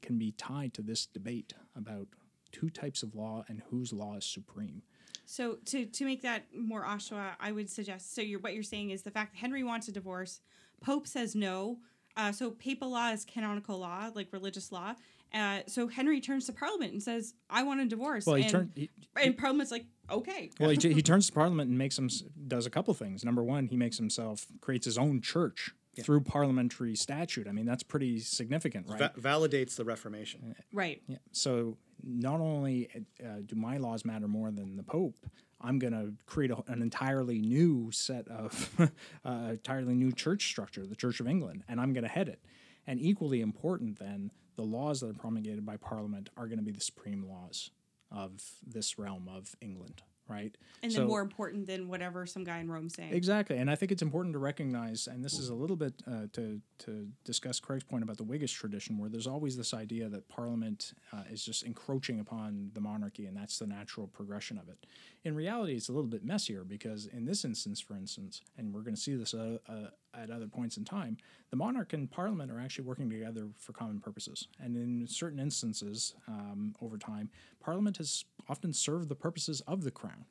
[0.02, 2.08] can be tied to this debate about
[2.52, 4.82] two types of law and whose law is supreme.
[5.26, 8.14] So to to make that more Oshawa, I would suggest.
[8.14, 10.40] So you're what you're saying is the fact that Henry wants a divorce,
[10.80, 11.78] Pope says no.
[12.16, 14.94] Uh, so papal law is canonical law, like religious law.
[15.32, 18.52] Uh, so Henry turns to Parliament and says, "I want a divorce." Well, he and,
[18.52, 18.72] turned.
[18.76, 22.08] He, and Parliament's like, "Okay." well, he, he turns to Parliament and makes him
[22.46, 23.24] does a couple things.
[23.24, 27.46] Number one, he makes himself creates his own church through parliamentary statute.
[27.46, 28.98] I mean, that's pretty significant, right?
[28.98, 30.54] Va- validates the Reformation.
[30.72, 31.02] Right.
[31.06, 31.18] Yeah.
[31.32, 32.88] So not only
[33.22, 35.16] uh, do my laws matter more than the Pope,
[35.60, 38.70] I'm going to create a, an entirely new set of
[39.24, 42.40] uh, entirely new church structure, the Church of England, and I'm going to head it.
[42.86, 46.70] And equally important, then, the laws that are promulgated by Parliament are going to be
[46.70, 47.70] the supreme laws
[48.10, 50.56] of this realm of England, right?
[50.82, 53.12] And So- then more important than whatever some guy in Rome's saying.
[53.12, 56.26] Exactly, and I think it's important to recognize, and this is a little bit uh,
[56.32, 60.28] to to discuss Craig's point about the Whiggish tradition, where there's always this idea that
[60.28, 64.86] Parliament uh, is just encroaching upon the monarchy, and that's the natural progression of it.
[65.24, 68.82] In reality, it's a little bit messier because in this instance, for instance, and we're
[68.82, 71.16] going to see this uh, uh, at other points in time,
[71.50, 76.14] the monarch and Parliament are actually working together for common purposes, and in certain instances,
[76.28, 80.26] um, over time, Parliament has often served the purposes of the crown.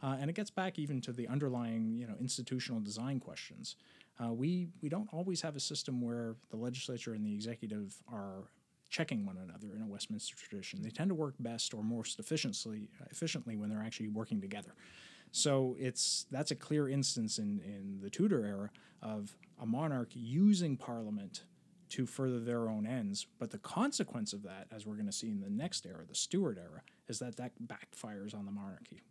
[0.00, 3.76] Uh, and it gets back even to the underlying, you know, institutional design questions.
[4.22, 8.44] Uh, we we don't always have a system where the legislature and the executive are
[8.96, 10.80] checking one another in a Westminster tradition.
[10.80, 14.74] They tend to work best or most efficiently efficiently when they're actually working together.
[15.32, 18.70] So it's that's a clear instance in, in the Tudor era
[19.02, 21.42] of a monarch using Parliament
[21.90, 23.26] to further their own ends.
[23.38, 26.14] But the consequence of that, as we're going to see in the next era, the
[26.14, 29.02] Stuart era, is that that backfires on the monarchy.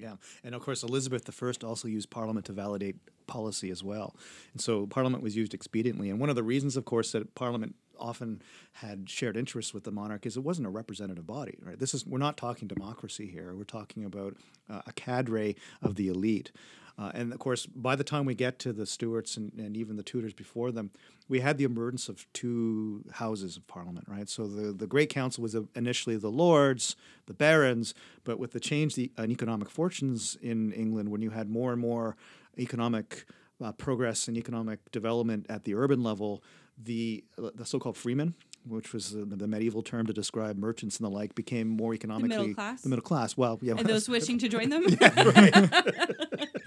[0.00, 4.16] Yeah, and of course Elizabeth I also used Parliament to validate policy as well,
[4.52, 6.10] and so Parliament was used expediently.
[6.10, 8.40] And one of the reasons, of course, that Parliament often
[8.72, 11.58] had shared interests with the monarch is it wasn't a representative body.
[11.60, 11.78] Right?
[11.78, 13.54] This is we're not talking democracy here.
[13.54, 14.36] We're talking about
[14.70, 16.52] uh, a cadre of the elite.
[16.98, 19.96] Uh, and of course, by the time we get to the Stuarts and, and even
[19.96, 20.90] the Tudors before them,
[21.28, 24.28] we had the emergence of two houses of Parliament, right?
[24.28, 28.96] So the, the Great Council was initially the Lords, the Barons, but with the change
[28.96, 32.16] the, in economic fortunes in England, when you had more and more
[32.58, 33.26] economic
[33.62, 36.42] uh, progress and economic development at the urban level,
[36.80, 38.34] the the so-called freemen,
[38.66, 42.54] which was the, the medieval term to describe merchants and the like, became more economically
[42.54, 42.82] class?
[42.82, 43.36] The middle class.
[43.36, 43.74] Well, yeah.
[43.76, 44.84] And those wishing to join them.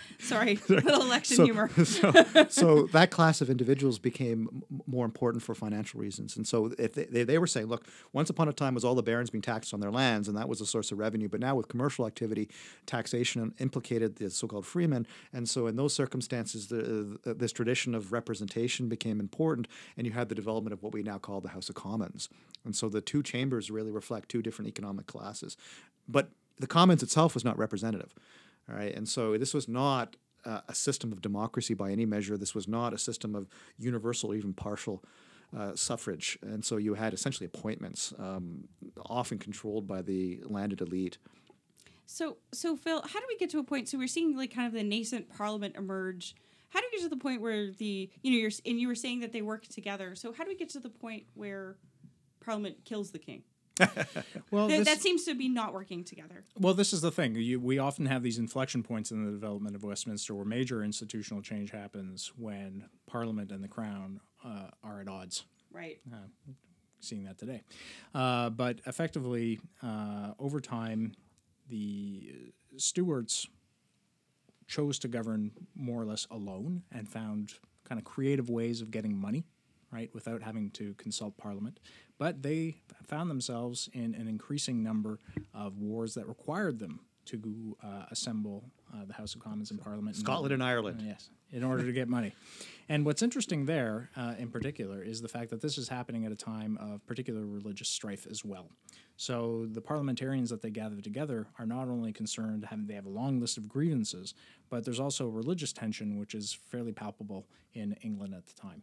[0.19, 1.69] Sorry, little election so, humor.
[1.83, 2.13] so,
[2.49, 6.37] so that class of individuals became m- more important for financial reasons.
[6.37, 8.95] And so if they, they, they were saying, look, once upon a time was all
[8.95, 11.27] the barons being taxed on their lands, and that was a source of revenue.
[11.27, 12.49] But now with commercial activity,
[12.85, 15.07] taxation implicated the so-called freemen.
[15.33, 20.13] And so in those circumstances, the, the, this tradition of representation became important, and you
[20.13, 21.90] had the development of what we now call the House of Commons.
[22.63, 25.57] And so the two chambers really reflect two different economic classes.
[26.07, 28.13] But the Commons itself was not representative.
[28.69, 32.37] All right, and so this was not uh, a system of democracy by any measure.
[32.37, 35.03] This was not a system of universal even partial
[35.57, 38.67] uh, suffrage, and so you had essentially appointments, um,
[39.07, 41.17] often controlled by the landed elite.
[42.05, 43.89] So, so Phil, how do we get to a point?
[43.89, 46.35] So we're seeing like kind of the nascent parliament emerge.
[46.71, 48.95] How do we get to the point where the you know you're and you were
[48.95, 50.15] saying that they work together.
[50.15, 51.77] So how do we get to the point where
[52.43, 53.43] parliament kills the king?
[54.51, 56.43] Well, Th- this- that seems to be not working together.
[56.59, 57.35] Well, this is the thing.
[57.35, 61.41] You, we often have these inflection points in the development of Westminster where major institutional
[61.41, 65.45] change happens when Parliament and the Crown uh, are at odds.
[65.71, 65.99] Right.
[66.99, 67.61] Seeing that today.
[68.13, 71.13] Uh, but effectively, uh, over time,
[71.69, 73.47] the Stuarts
[74.71, 77.53] chose to govern more or less alone and found
[77.83, 79.43] kind of creative ways of getting money,
[79.91, 81.79] right, without having to consult Parliament.
[82.17, 85.19] But they found themselves in an increasing number
[85.53, 90.15] of wars that required them to uh, assemble uh, the House of Commons and Parliament.
[90.15, 91.03] in Scotland and Ireland.
[91.05, 92.33] Yes, in order to get money.
[92.89, 96.31] And what's interesting there, uh, in particular, is the fact that this is happening at
[96.31, 98.69] a time of particular religious strife as well.
[99.15, 103.09] So the parliamentarians that they gather together are not only concerned, having they have a
[103.09, 104.33] long list of grievances,
[104.69, 108.81] but there's also religious tension, which is fairly palpable in England at the time.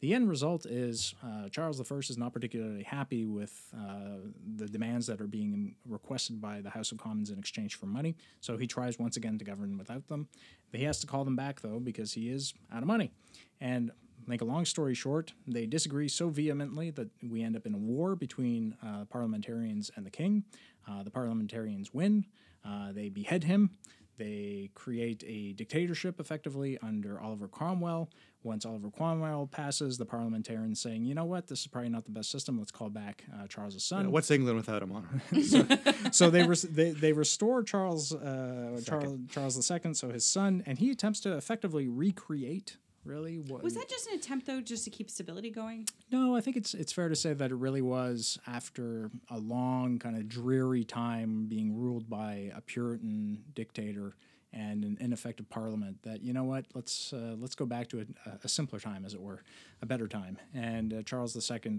[0.00, 5.06] The end result is uh, Charles I is not particularly happy with uh, the demands
[5.08, 8.66] that are being requested by the House of Commons in exchange for money, so he
[8.66, 10.28] tries once again to govern without them.
[10.72, 13.12] He has to call them back, though, because he is out of money.
[13.60, 13.90] And
[14.26, 17.78] make a long story short, they disagree so vehemently that we end up in a
[17.78, 20.44] war between uh, parliamentarians and the king.
[20.88, 22.24] Uh, the parliamentarians win,
[22.64, 23.70] uh, they behead him.
[24.18, 28.10] They create a dictatorship effectively under Oliver Cromwell.
[28.42, 32.10] Once Oliver Cromwell passes, the parliamentarians saying, you know what, this is probably not the
[32.10, 32.58] best system.
[32.58, 34.10] Let's call back uh, Charles' son.
[34.10, 35.10] What's England without a monarch?
[36.12, 40.78] so they, res- they they restore Charles uh, Charles Charles II, so his son, and
[40.78, 42.76] he attempts to effectively recreate.
[43.02, 45.86] Really, what Was that just an attempt though, just to keep stability going?
[46.10, 49.98] No, I think it's it's fair to say that it really was after a long
[49.98, 54.16] kind of dreary time being ruled by a Puritan dictator
[54.52, 58.04] and an ineffective parliament that you know what let's uh, let's go back to a,
[58.44, 59.42] a simpler time as it were
[59.82, 60.38] a better time.
[60.54, 61.78] And uh, Charles II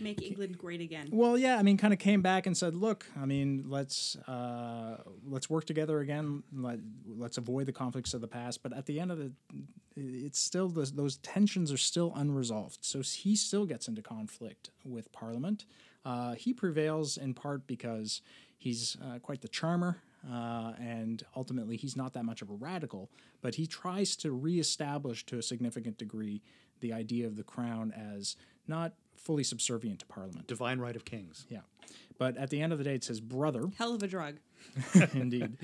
[0.00, 1.08] Make England great again.
[1.12, 4.98] well yeah I mean kind of came back and said look I mean let's uh,
[5.26, 6.42] let's work together again.
[6.52, 8.62] Let, let's avoid the conflicts of the past.
[8.62, 9.32] But at the end of the
[9.96, 12.78] it's still those, those tensions are still unresolved.
[12.84, 15.64] So he still gets into conflict with parliament.
[16.04, 18.22] Uh, he prevails in part because
[18.56, 19.98] he's uh, quite the charmer
[20.30, 23.10] uh, and ultimately he's not that much of a radical,
[23.40, 26.42] but he tries to reestablish to a significant degree
[26.80, 28.36] the idea of the crown as
[28.66, 30.46] not fully subservient to Parliament.
[30.46, 31.46] Divine right of kings.
[31.48, 31.60] Yeah.
[32.18, 34.36] But at the end of the day, it's his brother, Hell of a drug.
[35.14, 35.56] indeed.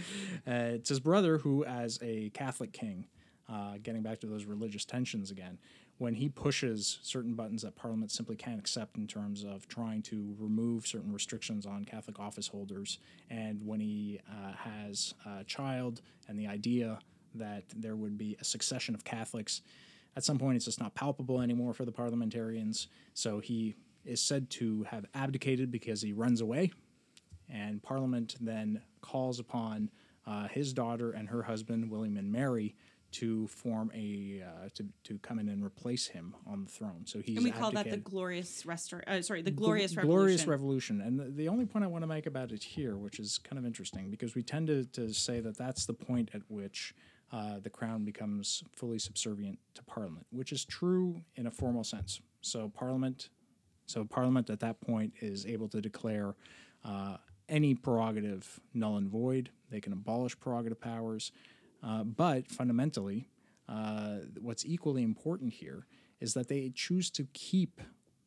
[0.47, 3.07] Uh, it's his brother who, as a Catholic king,
[3.49, 5.59] uh, getting back to those religious tensions again,
[5.99, 10.35] when he pushes certain buttons that Parliament simply can't accept in terms of trying to
[10.39, 12.99] remove certain restrictions on Catholic office holders,
[13.31, 16.99] and when he uh, has a child and the idea
[17.35, 19.63] that there would be a succession of Catholics,
[20.17, 22.89] at some point it's just not palpable anymore for the parliamentarians.
[23.15, 26.73] So he is said to have abdicated because he runs away
[27.49, 29.91] and Parliament then calls upon
[30.27, 32.75] uh, his daughter and her husband William and Mary
[33.15, 37.03] to form a uh, to to come in and replace him on the throne.
[37.05, 40.19] So he's and we call that the glorious restor- uh, sorry, the glorious Gl- revolution.
[40.19, 41.01] Glorious revolution.
[41.01, 43.59] And the, the only point I want to make about it here, which is kind
[43.59, 46.95] of interesting, because we tend to, to say that that's the point at which
[47.33, 52.21] uh, the crown becomes fully subservient to Parliament, which is true in a formal sense.
[52.41, 53.29] So Parliament,
[53.87, 56.35] so Parliament at that point is able to declare
[56.85, 57.17] uh,
[57.49, 59.51] any prerogative null and void.
[59.71, 61.33] They can abolish prerogative powers.
[61.85, 63.29] Uh, but fundamentally,
[63.69, 65.87] uh, what's equally important here
[66.21, 67.81] is that they choose to keep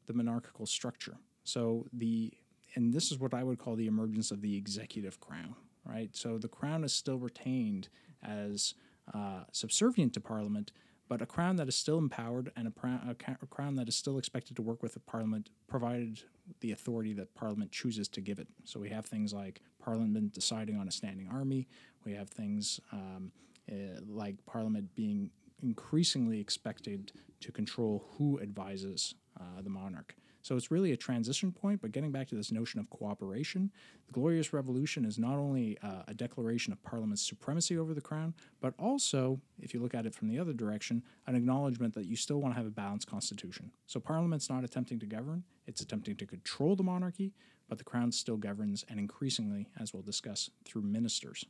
[0.06, 1.18] the monarchical structure.
[1.44, 2.34] So the
[2.76, 6.16] and this is what I would call the emergence of the executive crown, right?
[6.16, 7.90] So the crown is still retained
[8.22, 8.76] as
[9.14, 10.74] uh, subservient to Parliament,
[11.08, 13.96] but a crown that is still empowered and a, a, ca- a crown that is
[13.96, 16.22] still expected to work with the Parliament, provided
[16.60, 18.48] the authority that Parliament chooses to give it.
[18.66, 21.68] So we have things like Parliament deciding on a standing army.
[22.06, 23.32] We have things um,
[23.72, 30.16] uh, like Parliament being increasingly expected to control who advises uh, the monarch.
[30.48, 33.70] So it's really a transition point, but getting back to this notion of cooperation,
[34.06, 38.34] the Glorious Revolution is not only uh, a declaration of Parliament's supremacy over the crown,
[38.62, 42.16] but also, if you look at it from the other direction, an acknowledgement that you
[42.16, 43.72] still want to have a balanced constitution.
[43.88, 47.34] So Parliament's not attempting to govern, it's attempting to control the monarchy,
[47.68, 51.46] but the crown still governs, and increasingly, as we'll discuss, through ministers.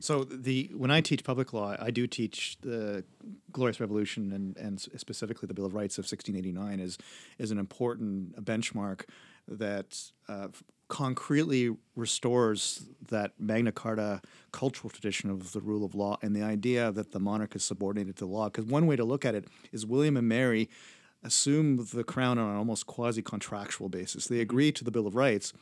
[0.00, 3.04] So the when I teach public law, I do teach the
[3.52, 6.98] Glorious Revolution and, and specifically the Bill of Rights of 1689 is
[7.38, 9.02] is an important benchmark
[9.46, 10.48] that uh,
[10.88, 14.20] concretely restores that Magna Carta
[14.52, 18.16] cultural tradition of the rule of law and the idea that the monarch is subordinated
[18.16, 18.46] to law.
[18.46, 20.68] Because one way to look at it is William and Mary
[21.22, 24.26] assume the crown on an almost quasi contractual basis.
[24.26, 25.52] They agree to the Bill of Rights.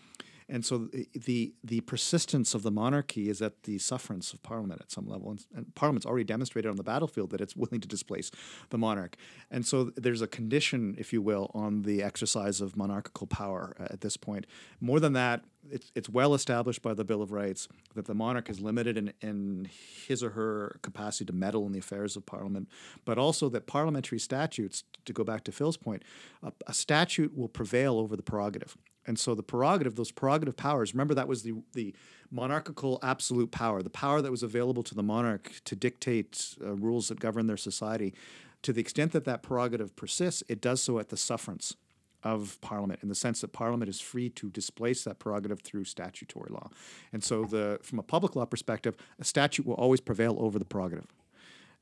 [0.49, 4.81] And so the, the the persistence of the monarchy is at the sufferance of Parliament
[4.81, 7.89] at some level, and, and Parliament's already demonstrated on the battlefield that it's willing to
[7.89, 8.31] displace
[8.71, 9.17] the monarch.
[9.51, 13.85] And so there's a condition, if you will, on the exercise of monarchical power uh,
[13.91, 14.47] at this point.
[14.81, 18.51] More than that, it's, it's well established by the Bill of Rights that the monarch
[18.51, 19.69] is limited in, in
[20.07, 22.69] his or her capacity to meddle in the affairs of Parliament,
[23.05, 26.03] but also that parliamentary statutes, to go back to Phil's point,
[26.43, 28.77] a, a statute will prevail over the prerogative.
[29.07, 31.95] And so the prerogative, those prerogative powers, remember that was the, the
[32.31, 37.09] monarchical absolute power, the power that was available to the monarch to dictate uh, rules
[37.09, 38.15] that govern their society.
[38.63, 41.77] To the extent that that prerogative persists, it does so at the sufferance
[42.23, 46.51] of Parliament in the sense that Parliament is free to displace that prerogative through statutory
[46.51, 46.71] law.
[47.13, 50.65] And so, the, from a public law perspective, a statute will always prevail over the
[50.65, 51.07] prerogative.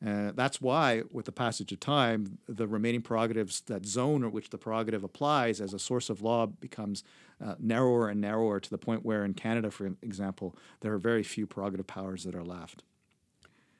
[0.04, 4.48] Uh, that's why, with the passage of time, the remaining prerogatives, that zone at which
[4.48, 7.04] the prerogative applies as a source of law, becomes
[7.44, 11.22] uh, narrower and narrower to the point where, in Canada, for example, there are very
[11.22, 12.82] few prerogative powers that are left.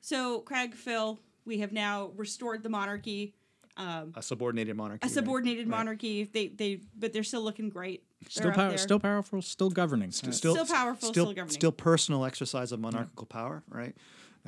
[0.03, 3.35] So, Craig, Phil, we have now restored the monarchy,
[3.79, 5.01] um, A subordinated monarchy.
[5.03, 5.13] a right?
[5.15, 6.25] subordinated monarchy.
[6.25, 8.05] They, they, but they're still looking great.
[8.21, 10.11] They're Still, up power, still powerful, still governing.
[10.11, 11.49] Uh, Still powerful, still governing.
[11.49, 13.97] Still personal exercise of monarchical power, right?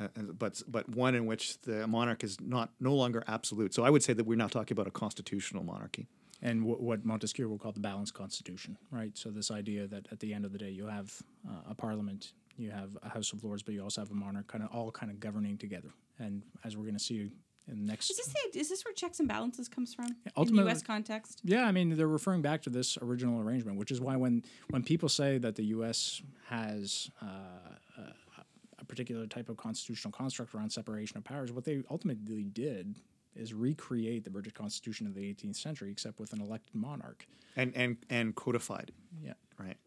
[0.01, 3.73] Uh, but but one in which the monarch is not no longer absolute.
[3.73, 6.07] So I would say that we're now talking about a constitutional monarchy.
[6.41, 9.17] and w- what Montesquieu will call the balanced constitution, right?
[9.17, 11.09] So this idea that at the end of the day you have
[11.49, 14.47] uh, a parliament, you have a House of Lords, but you also have a monarch,
[14.47, 15.91] kind of all kind of governing together.
[16.19, 17.31] And as we're going to see
[17.71, 20.31] in the next, Is this the, is this where checks and balances comes from in
[20.35, 20.83] ultimately- U.S.
[20.83, 21.39] context?
[21.45, 24.83] yeah, I mean they're referring back to this original arrangement, which is why when when
[24.83, 26.21] people say that the U.S.
[26.49, 27.82] has uh, a, a
[28.93, 32.95] particular type of constitutional construct around separation of powers, what they ultimately did
[33.35, 37.25] is recreate the British Constitution of the 18th century, except with an elected monarch.
[37.55, 38.91] and and and codified,
[39.23, 39.33] Yeah.
[39.57, 39.77] right?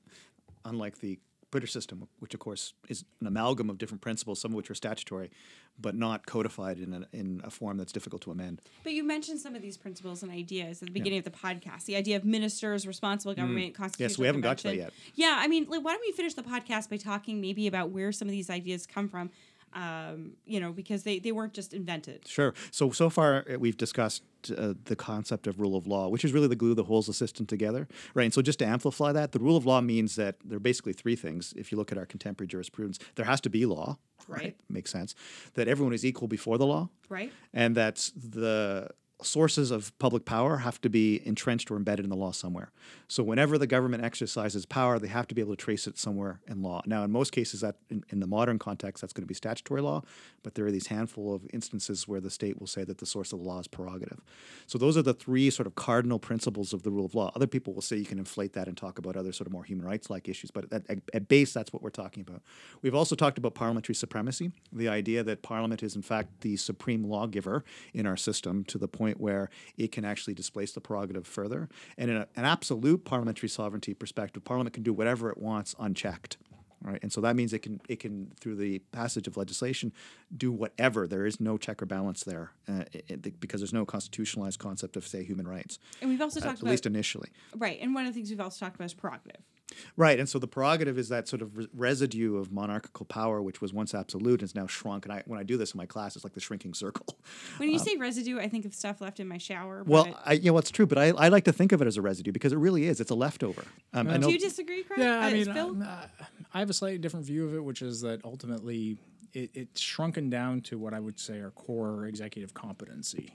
[0.64, 1.18] Unlike the
[1.50, 4.74] British system, which of course is an amalgam of different principles, some of which are
[4.74, 5.30] statutory,
[5.78, 8.62] but not codified in a, in a form that's difficult to amend.
[8.82, 11.84] But you mentioned some of these principles and ideas at the beginning of the podcast.
[11.84, 14.06] The idea of ministers, responsible government, constitutional.
[14.06, 14.10] Mm.
[14.10, 14.92] Yes, we haven't got to that yet.
[15.14, 18.10] Yeah, I mean, like, why don't we finish the podcast by talking maybe about where
[18.12, 19.30] some of these ideas come from?
[19.72, 22.26] Um, you know, because they, they weren't just invented.
[22.26, 22.54] Sure.
[22.70, 24.22] So so far uh, we've discussed
[24.56, 27.12] uh, the concept of rule of law, which is really the glue that holds the
[27.12, 28.24] system together, right?
[28.24, 30.92] And so just to amplify that, the rule of law means that there are basically
[30.94, 31.52] three things.
[31.56, 33.98] If you look at our contemporary jurisprudence, there has to be law,
[34.28, 34.56] Right.
[34.68, 35.14] Makes sense.
[35.54, 37.32] That everyone is equal before the law, Right.
[37.52, 38.88] and that the
[39.22, 42.70] sources of public power have to be entrenched or embedded in the law somewhere.
[43.08, 46.40] So whenever the government exercises power, they have to be able to trace it somewhere
[46.46, 46.82] in law.
[46.84, 49.80] Now, in most cases, that in, in the modern context, that's going to be statutory
[49.80, 50.02] law,
[50.42, 53.32] but there are these handful of instances where the state will say that the source
[53.32, 54.20] of the law is prerogative.
[54.66, 57.32] So those are the three sort of cardinal principles of the rule of law.
[57.34, 59.64] Other people will say you can inflate that and talk about other sort of more
[59.64, 62.42] human rights like issues, but at, at, at base, that's what we're talking about.
[62.82, 67.04] We've also talked about parliamentary supremacy, the idea that parliament is in fact the supreme
[67.04, 67.64] lawgiver
[67.94, 71.68] in our system to the point where it can actually displace the prerogative further.
[71.96, 76.36] And in a, an absolute parliamentary sovereignty perspective, parliament can do whatever it wants unchecked.
[76.82, 79.92] Right, and so that means it can it can through the passage of legislation
[80.36, 81.08] do whatever.
[81.08, 84.94] There is no check or balance there uh, it- it- because there's no constitutionalized concept
[84.96, 87.30] of say human rights, And we've also uh, talked at about least initially.
[87.56, 87.78] right.
[87.80, 89.40] And one of the things we've also talked about is prerogative.
[89.96, 93.60] Right, and so the prerogative is that sort of re- residue of monarchical power, which
[93.60, 95.04] was once absolute, and is now shrunk.
[95.06, 97.06] And I, when I do this in my class, it's like the shrinking circle.
[97.58, 99.80] When you say residue, I think of stuff left in my shower.
[99.80, 101.86] Um, Well, I, you know, it's true, but I, I like to think of it
[101.86, 103.00] as a residue because it really is.
[103.00, 103.64] It's a leftover.
[103.94, 104.26] Um, I know.
[104.28, 105.00] do you disagree, Craig?
[105.00, 105.68] Yeah, I Uh, mean, Phil?
[105.70, 106.06] um, uh,
[106.54, 108.98] I have a slightly different view of it, which is that ultimately
[109.32, 113.34] it, it's shrunken down to what I would say are core executive competency.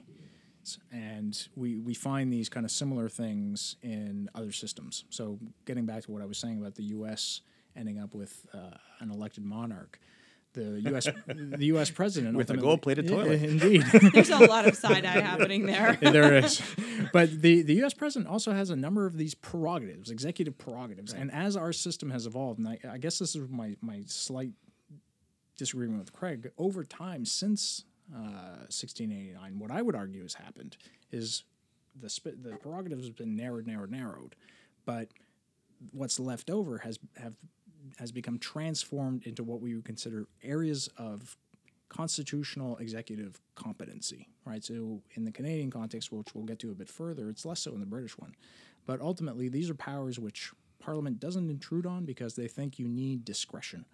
[0.62, 5.04] S- And we, we find these kind of similar things in other systems.
[5.10, 7.40] So, getting back to what I was saying about the U.S.
[7.76, 9.98] ending up with uh, an elected monarch,
[10.54, 11.06] the U.S.
[11.26, 11.90] the U.S.
[11.90, 13.42] president With a gold-plated Yeah, toilet.
[13.42, 13.82] indeed.
[14.12, 15.98] There's a lot of side eye happening there.
[16.00, 16.60] there is.
[17.12, 17.94] But the, the U.S.
[17.94, 21.12] president also has a number of these prerogatives, executive prerogatives.
[21.14, 24.52] And as our system has evolved, and I, I guess this is my, my slight
[25.56, 27.84] disagreement with Craig, over time since
[28.14, 30.76] uh, 1689, what I would argue has happened
[31.10, 31.44] is
[32.00, 34.34] the, sp- the prerogatives have been narrowed, narrowed, narrowed.
[34.84, 35.08] But
[35.92, 37.36] what's left over has have
[37.98, 41.36] has become transformed into what we would consider areas of
[41.88, 44.64] constitutional executive competency, right?
[44.64, 47.72] So in the Canadian context, which we'll get to a bit further, it's less so
[47.74, 48.34] in the British one.
[48.86, 53.24] But ultimately, these are powers which Parliament doesn't intrude on because they think you need
[53.24, 53.84] discretion,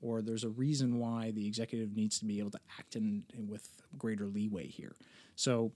[0.00, 3.48] or there's a reason why the executive needs to be able to act in, in
[3.48, 4.94] with greater leeway here.
[5.34, 5.72] So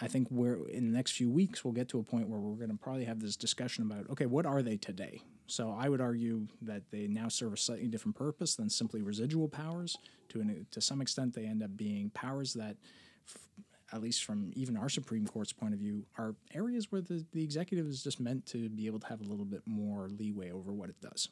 [0.00, 2.56] I think we're in the next few weeks we'll get to a point where we're
[2.56, 5.20] going to probably have this discussion about okay, what are they today?
[5.46, 9.48] So I would argue that they now serve a slightly different purpose than simply residual
[9.48, 9.96] powers.
[10.28, 12.76] To an, to some extent, they end up being powers that,
[13.28, 13.48] f-
[13.92, 17.42] at least from even our Supreme Court's point of view, are areas where the, the
[17.42, 20.72] executive is just meant to be able to have a little bit more leeway over
[20.72, 21.28] what it does.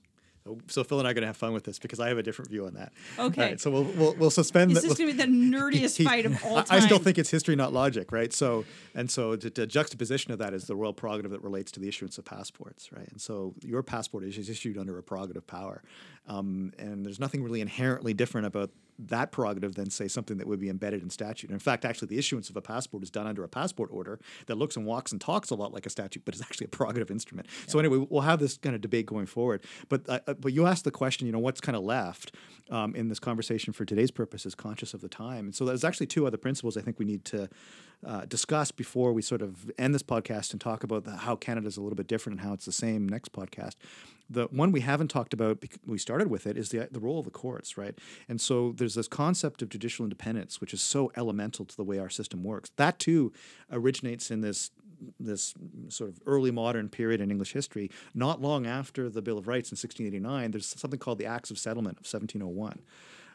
[0.69, 2.23] So, Phil and I are going to have fun with this because I have a
[2.23, 2.93] different view on that.
[3.19, 3.41] Okay.
[3.41, 4.71] Right, so we'll, we'll, we'll suspend.
[4.71, 6.67] This the- is going to be the nerdiest he- fight of all time.
[6.71, 8.33] I still think it's history, not logic, right?
[8.33, 11.81] So, and so the, the juxtaposition of that is the royal prerogative that relates to
[11.81, 13.09] the issuance of passports, right?
[13.09, 15.83] And so your passport is is issued under a prerogative power,
[16.27, 20.61] um, and there's nothing really inherently different about that prerogative than say something that would
[20.61, 21.51] be embedded in statute.
[21.51, 24.57] In fact, actually, the issuance of a passport is done under a passport order that
[24.57, 27.11] looks and walks and talks a lot like a statute, but is actually a prerogative
[27.11, 27.49] instrument.
[27.67, 29.65] So anyway, we'll have this kind of debate going forward.
[29.89, 32.35] But uh, uh, but you asked the question, you know, what's kind of left
[32.71, 35.47] um, in this conversation for today's purposes, conscious of the time.
[35.47, 37.49] And so there's actually two other principles I think we need to
[38.07, 41.77] uh, discuss before we sort of end this podcast and talk about the, how Canada's
[41.77, 43.75] a little bit different and how it's the same next podcast.
[44.31, 47.25] The one we haven't talked about, we started with it, is the, the role of
[47.25, 47.99] the courts, right?
[48.29, 51.99] And so there's this concept of judicial independence, which is so elemental to the way
[51.99, 52.71] our system works.
[52.77, 53.33] That too
[53.71, 54.71] originates in this
[55.21, 55.55] this
[55.89, 59.71] sort of early modern period in English history, not long after the Bill of Rights
[59.71, 62.81] in 1689, there's something called the Acts of Settlement of 1701.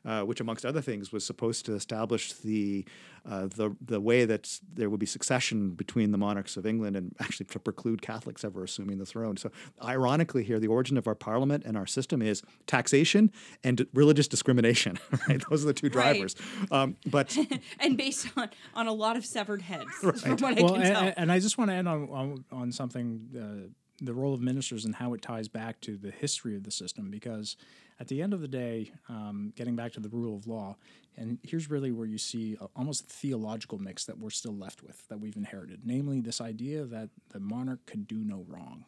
[0.05, 2.85] Uh, which, amongst other things, was supposed to establish the
[3.25, 7.15] uh, the the way that there would be succession between the monarchs of England and
[7.19, 9.37] actually to preclude Catholics ever assuming the throne.
[9.37, 9.49] So,
[9.81, 13.31] ironically, here the origin of our parliament and our system is taxation
[13.63, 14.99] and religious discrimination.
[15.29, 16.13] Right, those are the two Right.
[16.13, 16.35] drivers.
[16.69, 17.37] Um, but
[17.79, 20.95] and based on on a lot of severed heads, from what I well, can and,
[20.95, 21.13] tell.
[21.15, 23.69] and I just want to end on on, on something uh,
[24.01, 27.09] the role of ministers and how it ties back to the history of the system.
[27.09, 27.55] Because
[27.99, 30.75] at the end of the day, um, getting back to the rule of law,
[31.15, 35.07] and here's really where you see a, almost theological mix that we're still left with
[35.09, 38.85] that we've inherited, namely this idea that the monarch could do no wrong,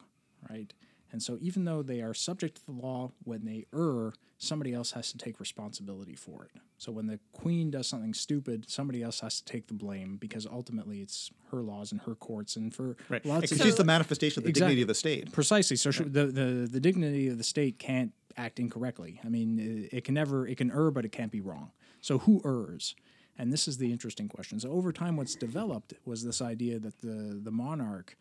[0.50, 0.72] right?
[1.12, 4.92] And so, even though they are subject to the law, when they err, somebody else
[4.92, 6.50] has to take responsibility for it.
[6.78, 10.46] So, when the queen does something stupid, somebody else has to take the blame because
[10.46, 12.56] ultimately it's her laws and her courts.
[12.56, 14.74] And for right, lots because of she's the manifestation of the Exactly.
[14.74, 15.32] dignity of the state.
[15.32, 19.20] precisely, so sh the, the the dignity of the state can't act incorrectly.
[19.24, 21.70] I mean, it, it can never it can err, but it can't be wrong.
[22.00, 22.94] So, who errs?
[23.38, 24.58] And this is the interesting question.
[24.60, 28.16] So, over time, what's developed was this idea that the the monarch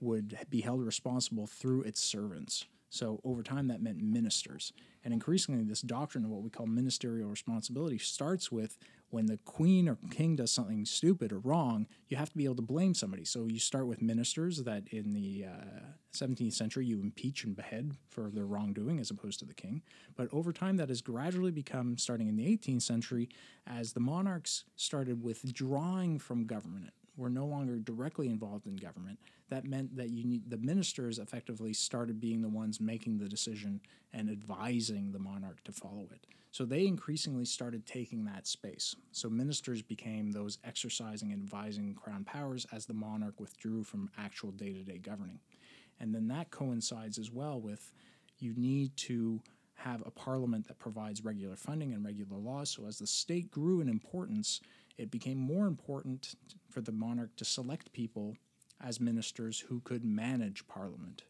[0.00, 2.66] would be held responsible through its servants.
[2.90, 4.72] So over time, that meant ministers.
[5.04, 8.76] And increasingly, this doctrine of what we call ministerial responsibility starts with
[9.10, 12.56] when the queen or king does something stupid or wrong, you have to be able
[12.56, 13.24] to blame somebody.
[13.24, 15.84] So you start with ministers that in the uh,
[16.14, 19.82] 17th century you impeach and behead for their wrongdoing as opposed to the king.
[20.16, 23.28] But over time, that has gradually become, starting in the 18th century,
[23.66, 26.90] as the monarchs started withdrawing from government
[27.20, 29.18] were no longer directly involved in government.
[29.50, 33.80] That meant that you need the ministers effectively started being the ones making the decision
[34.12, 36.26] and advising the monarch to follow it.
[36.50, 38.96] So they increasingly started taking that space.
[39.12, 44.50] So ministers became those exercising and advising crown powers as the monarch withdrew from actual
[44.50, 45.38] day-to-day governing.
[46.00, 47.92] And then that coincides as well with
[48.38, 49.40] you need to
[49.74, 52.70] have a parliament that provides regular funding and regular laws.
[52.70, 54.60] So as the state grew in importance,
[54.98, 56.34] it became more important
[56.68, 58.36] for the monarch to select people
[58.82, 61.22] as ministers who could manage parliament.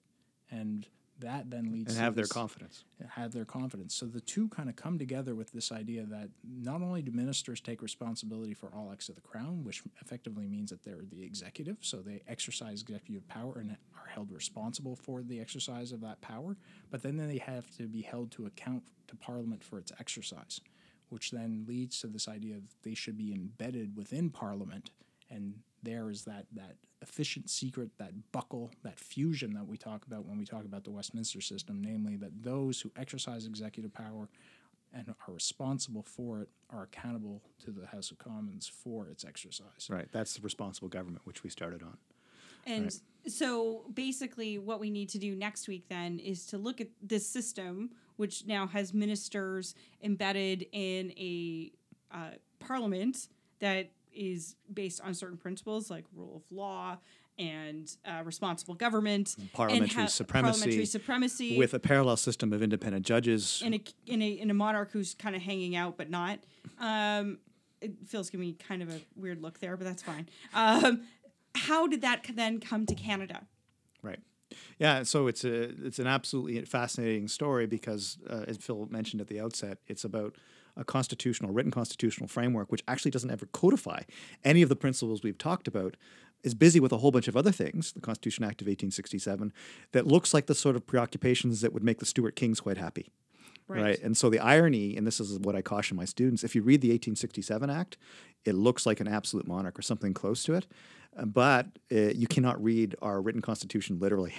[0.51, 0.87] And
[1.21, 2.85] that then leads And to have their confidence.
[3.11, 3.95] have their confidence.
[3.95, 7.61] So the two kind of come together with this idea that not only do ministers
[7.61, 11.77] take responsibility for all acts of the crown, which effectively means that they're the executive,
[11.81, 16.57] so they exercise executive power and are held responsible for the exercise of that power,
[16.91, 20.61] but then they have to be held to account to Parliament for its exercise,
[21.11, 24.91] which then leads to this idea that they should be embedded within Parliament
[25.31, 30.27] and there is that that efficient secret, that buckle, that fusion that we talk about
[30.27, 34.29] when we talk about the Westminster system, namely that those who exercise executive power
[34.93, 39.89] and are responsible for it are accountable to the House of Commons for its exercise.
[39.89, 40.09] Right.
[40.13, 41.97] That's the responsible government, which we started on.
[42.67, 42.93] And
[43.27, 47.27] so basically, what we need to do next week then is to look at this
[47.27, 47.91] system,
[48.21, 51.73] which now has ministers embedded in a
[52.13, 53.29] uh, parliament
[53.61, 56.99] that is based on certain principles like rule of law
[57.39, 62.63] and uh, responsible government, and Parliamentary ha- supremacy parliamentary supremacy, With a parallel system of
[62.63, 63.63] independent judges.
[63.65, 66.41] in a in a in a monarch who's kind of hanging out but not.
[66.79, 67.39] Um,
[67.81, 70.29] it feels giving me kind of a weird look there, but that's fine.
[70.53, 71.05] Um,
[71.55, 73.47] how did that then come to Canada?
[74.03, 74.21] Right.
[74.79, 79.29] Yeah, so it's a it's an absolutely fascinating story because, uh, as Phil mentioned at
[79.29, 80.37] the outset, it's about
[80.77, 84.03] a constitutional, written constitutional framework which actually doesn't ever codify
[84.45, 85.97] any of the principles we've talked about.
[86.43, 89.53] Is busy with a whole bunch of other things, the Constitution Act of 1867,
[89.93, 93.11] that looks like the sort of preoccupations that would make the Stuart Kings quite happy.
[93.69, 94.03] Right.
[94.03, 96.81] And so the irony, and this is what I caution my students, if you read
[96.81, 97.99] the 1867 Act,
[98.45, 100.67] it looks like an absolute monarch or something close to it,
[101.25, 104.35] but uh, you cannot read our written constitution literally.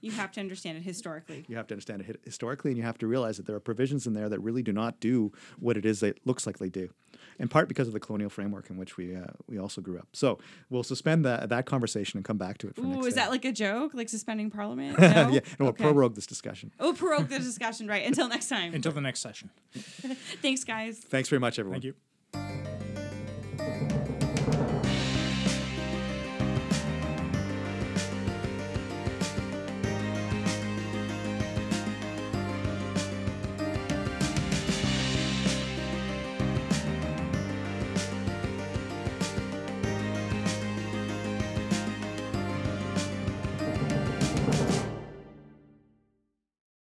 [0.00, 1.44] You have to understand it historically.
[1.46, 4.08] You have to understand it historically, and you have to realize that there are provisions
[4.08, 5.30] in there that really do not do
[5.60, 6.90] what it is that it looks like they do,
[7.38, 10.08] in part because of the colonial framework in which we uh, we also grew up.
[10.14, 13.14] So we'll suspend that that conversation and come back to it for Ooh, next is
[13.14, 13.20] day.
[13.20, 14.96] that like a joke, like suspending Parliament?
[15.00, 15.36] yeah, No?
[15.36, 16.72] and we'll prorogue this discussion.
[16.80, 17.86] Oh, prorogue the discussion.
[17.86, 18.04] Right.
[18.04, 18.74] Until next time.
[18.74, 19.50] Until the next session.
[20.42, 20.98] Thanks, guys.
[20.98, 21.76] Thanks very much, everyone.
[21.76, 21.94] Thank you.